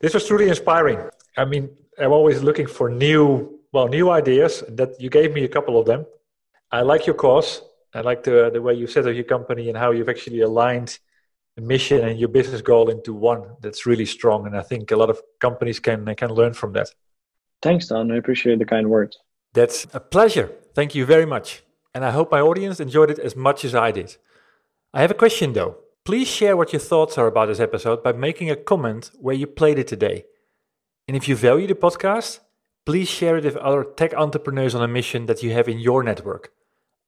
This 0.00 0.14
was 0.14 0.26
truly 0.26 0.48
inspiring. 0.48 0.98
I 1.36 1.44
mean, 1.44 1.70
I'm 1.98 2.12
always 2.12 2.42
looking 2.42 2.66
for 2.66 2.88
new, 2.88 3.60
well, 3.72 3.88
new 3.88 4.10
ideas. 4.10 4.62
That 4.68 5.00
you 5.00 5.10
gave 5.10 5.32
me 5.32 5.44
a 5.44 5.48
couple 5.48 5.78
of 5.78 5.86
them. 5.86 6.06
I 6.70 6.82
like 6.82 7.06
your 7.06 7.14
cause. 7.14 7.62
I 7.94 8.00
like 8.00 8.22
the 8.22 8.50
the 8.52 8.62
way 8.62 8.74
you 8.74 8.86
set 8.86 9.06
up 9.06 9.14
your 9.14 9.24
company 9.24 9.68
and 9.68 9.76
how 9.76 9.90
you've 9.90 10.08
actually 10.08 10.40
aligned 10.40 10.98
the 11.56 11.62
mission 11.62 12.08
and 12.08 12.18
your 12.18 12.30
business 12.30 12.62
goal 12.62 12.88
into 12.88 13.12
one. 13.12 13.42
That's 13.60 13.84
really 13.84 14.06
strong, 14.06 14.46
and 14.46 14.56
I 14.56 14.62
think 14.62 14.90
a 14.90 14.96
lot 14.96 15.10
of 15.10 15.20
companies 15.40 15.78
can 15.78 16.14
can 16.14 16.30
learn 16.30 16.54
from 16.54 16.72
that. 16.72 16.88
Thanks, 17.60 17.88
Don. 17.88 18.10
I 18.10 18.16
appreciate 18.16 18.58
the 18.58 18.64
kind 18.64 18.88
words. 18.88 19.18
That's 19.52 19.86
a 19.92 20.00
pleasure. 20.00 20.50
Thank 20.74 20.94
you 20.94 21.04
very 21.04 21.26
much, 21.26 21.62
and 21.94 22.04
I 22.04 22.10
hope 22.10 22.30
my 22.30 22.40
audience 22.40 22.80
enjoyed 22.80 23.10
it 23.10 23.18
as 23.18 23.36
much 23.36 23.64
as 23.64 23.74
I 23.74 23.90
did. 23.90 24.16
I 24.94 25.00
have 25.00 25.10
a 25.10 25.14
question 25.14 25.54
though. 25.54 25.78
Please 26.04 26.28
share 26.28 26.54
what 26.54 26.72
your 26.74 26.80
thoughts 26.80 27.16
are 27.16 27.26
about 27.26 27.46
this 27.46 27.60
episode 27.60 28.02
by 28.02 28.12
making 28.12 28.50
a 28.50 28.56
comment 28.56 29.10
where 29.18 29.34
you 29.34 29.46
played 29.46 29.78
it 29.78 29.86
today. 29.86 30.24
And 31.08 31.16
if 31.16 31.26
you 31.28 31.34
value 31.34 31.66
the 31.66 31.74
podcast, 31.74 32.40
please 32.84 33.08
share 33.08 33.38
it 33.38 33.44
with 33.44 33.56
other 33.56 33.84
tech 33.84 34.12
entrepreneurs 34.12 34.74
on 34.74 34.82
a 34.82 34.88
mission 34.88 35.24
that 35.26 35.42
you 35.42 35.52
have 35.52 35.66
in 35.66 35.78
your 35.78 36.02
network. 36.02 36.52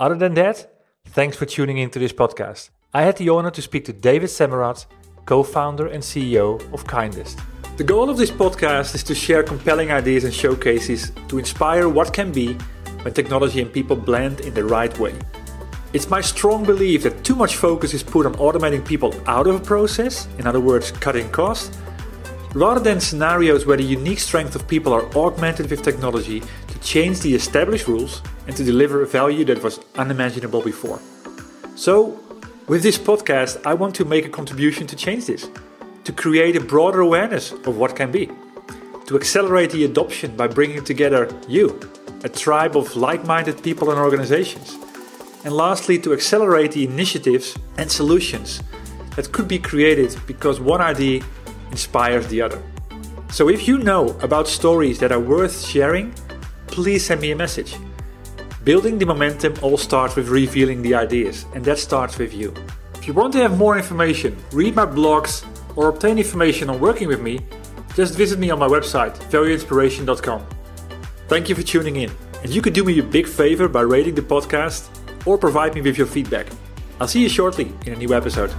Other 0.00 0.14
than 0.14 0.32
that, 0.34 0.80
thanks 1.08 1.36
for 1.36 1.44
tuning 1.44 1.76
into 1.76 1.98
this 1.98 2.12
podcast. 2.12 2.70
I 2.94 3.02
had 3.02 3.18
the 3.18 3.28
honor 3.28 3.50
to 3.50 3.60
speak 3.60 3.84
to 3.84 3.92
David 3.92 4.30
Semerad, 4.30 4.86
co 5.26 5.42
founder 5.42 5.88
and 5.88 6.02
CEO 6.02 6.62
of 6.72 6.86
Kindest. 6.86 7.38
The 7.76 7.84
goal 7.84 8.08
of 8.08 8.16
this 8.16 8.30
podcast 8.30 8.94
is 8.94 9.02
to 9.02 9.14
share 9.14 9.42
compelling 9.42 9.90
ideas 9.90 10.24
and 10.24 10.32
showcases 10.32 11.12
to 11.28 11.38
inspire 11.38 11.90
what 11.90 12.14
can 12.14 12.32
be 12.32 12.54
when 13.02 13.12
technology 13.12 13.60
and 13.60 13.70
people 13.70 13.96
blend 13.96 14.40
in 14.40 14.54
the 14.54 14.64
right 14.64 14.98
way. 14.98 15.14
It's 15.94 16.10
my 16.10 16.20
strong 16.20 16.64
belief 16.64 17.04
that 17.04 17.22
too 17.22 17.36
much 17.36 17.54
focus 17.54 17.94
is 17.94 18.02
put 18.02 18.26
on 18.26 18.34
automating 18.34 18.84
people 18.84 19.14
out 19.28 19.46
of 19.46 19.54
a 19.54 19.60
process, 19.60 20.26
in 20.38 20.44
other 20.44 20.58
words, 20.58 20.90
cutting 20.90 21.30
costs, 21.30 21.78
rather 22.52 22.80
than 22.80 22.98
scenarios 22.98 23.64
where 23.64 23.76
the 23.76 23.84
unique 23.84 24.18
strength 24.18 24.56
of 24.56 24.66
people 24.66 24.92
are 24.92 25.06
augmented 25.16 25.70
with 25.70 25.84
technology 25.84 26.42
to 26.66 26.78
change 26.80 27.20
the 27.20 27.32
established 27.32 27.86
rules 27.86 28.22
and 28.48 28.56
to 28.56 28.64
deliver 28.64 29.02
a 29.02 29.06
value 29.06 29.44
that 29.44 29.62
was 29.62 29.78
unimaginable 29.94 30.62
before. 30.62 30.98
So, 31.76 32.18
with 32.66 32.82
this 32.82 32.98
podcast, 32.98 33.64
I 33.64 33.74
want 33.74 33.94
to 33.94 34.04
make 34.04 34.26
a 34.26 34.30
contribution 34.30 34.88
to 34.88 34.96
change 34.96 35.26
this 35.26 35.48
to 36.02 36.12
create 36.12 36.56
a 36.56 36.60
broader 36.60 37.02
awareness 37.02 37.52
of 37.52 37.76
what 37.76 37.94
can 37.94 38.10
be, 38.10 38.28
to 39.06 39.14
accelerate 39.14 39.70
the 39.70 39.84
adoption 39.84 40.36
by 40.36 40.48
bringing 40.48 40.82
together 40.82 41.30
you, 41.46 41.78
a 42.24 42.28
tribe 42.28 42.76
of 42.76 42.96
like 42.96 43.24
minded 43.24 43.62
people 43.62 43.92
and 43.92 44.00
organizations, 44.00 44.76
and 45.44 45.52
lastly, 45.52 45.98
to 45.98 46.12
accelerate 46.12 46.72
the 46.72 46.84
initiatives 46.84 47.56
and 47.76 47.90
solutions 47.90 48.62
that 49.14 49.30
could 49.30 49.46
be 49.46 49.58
created 49.58 50.16
because 50.26 50.58
one 50.58 50.80
idea 50.80 51.22
inspires 51.70 52.26
the 52.28 52.40
other. 52.42 52.62
So 53.30 53.48
if 53.48 53.68
you 53.68 53.78
know 53.78 54.16
about 54.22 54.48
stories 54.48 54.98
that 55.00 55.12
are 55.12 55.20
worth 55.20 55.64
sharing, 55.64 56.14
please 56.66 57.04
send 57.04 57.20
me 57.20 57.32
a 57.32 57.36
message. 57.36 57.76
Building 58.64 58.98
the 58.98 59.06
momentum 59.06 59.54
all 59.60 59.76
starts 59.76 60.16
with 60.16 60.28
revealing 60.28 60.80
the 60.80 60.94
ideas, 60.94 61.44
and 61.54 61.64
that 61.66 61.78
starts 61.78 62.18
with 62.18 62.32
you. 62.32 62.54
If 62.94 63.06
you 63.06 63.12
want 63.12 63.34
to 63.34 63.40
have 63.40 63.58
more 63.58 63.76
information, 63.76 64.36
read 64.52 64.74
my 64.74 64.86
blogs 64.86 65.44
or 65.76 65.88
obtain 65.88 66.16
information 66.16 66.70
on 66.70 66.80
working 66.80 67.08
with 67.08 67.20
me, 67.20 67.40
just 67.94 68.16
visit 68.16 68.38
me 68.38 68.50
on 68.50 68.58
my 68.58 68.66
website, 68.66 69.14
valueinspiration.com. 69.30 70.46
Thank 71.28 71.48
you 71.48 71.54
for 71.54 71.62
tuning 71.62 71.96
in, 71.96 72.10
and 72.42 72.50
you 72.50 72.62
could 72.62 72.72
do 72.72 72.84
me 72.84 72.98
a 72.98 73.02
big 73.02 73.26
favor 73.26 73.68
by 73.68 73.82
rating 73.82 74.14
the 74.14 74.22
podcast 74.22 74.88
or 75.26 75.38
provide 75.38 75.74
me 75.74 75.80
with 75.80 75.98
your 75.98 76.06
feedback. 76.06 76.46
I'll 77.00 77.08
see 77.08 77.22
you 77.22 77.28
shortly 77.28 77.72
in 77.86 77.92
a 77.92 77.96
new 77.96 78.14
episode. 78.14 78.52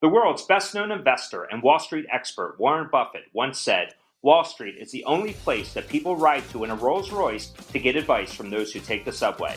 The 0.00 0.08
world's 0.08 0.42
best 0.42 0.74
known 0.74 0.90
investor 0.90 1.44
and 1.44 1.62
Wall 1.62 1.78
Street 1.78 2.06
expert 2.10 2.56
Warren 2.58 2.88
Buffett 2.90 3.22
once 3.32 3.60
said, 3.60 3.94
Wall 4.20 4.42
Street 4.42 4.76
is 4.78 4.90
the 4.90 5.04
only 5.04 5.32
place 5.32 5.74
that 5.74 5.88
people 5.88 6.16
ride 6.16 6.48
to 6.50 6.64
in 6.64 6.70
a 6.70 6.74
Rolls 6.74 7.12
Royce 7.12 7.52
to 7.72 7.78
get 7.78 7.94
advice 7.94 8.32
from 8.32 8.50
those 8.50 8.72
who 8.72 8.80
take 8.80 9.04
the 9.04 9.12
subway. 9.12 9.56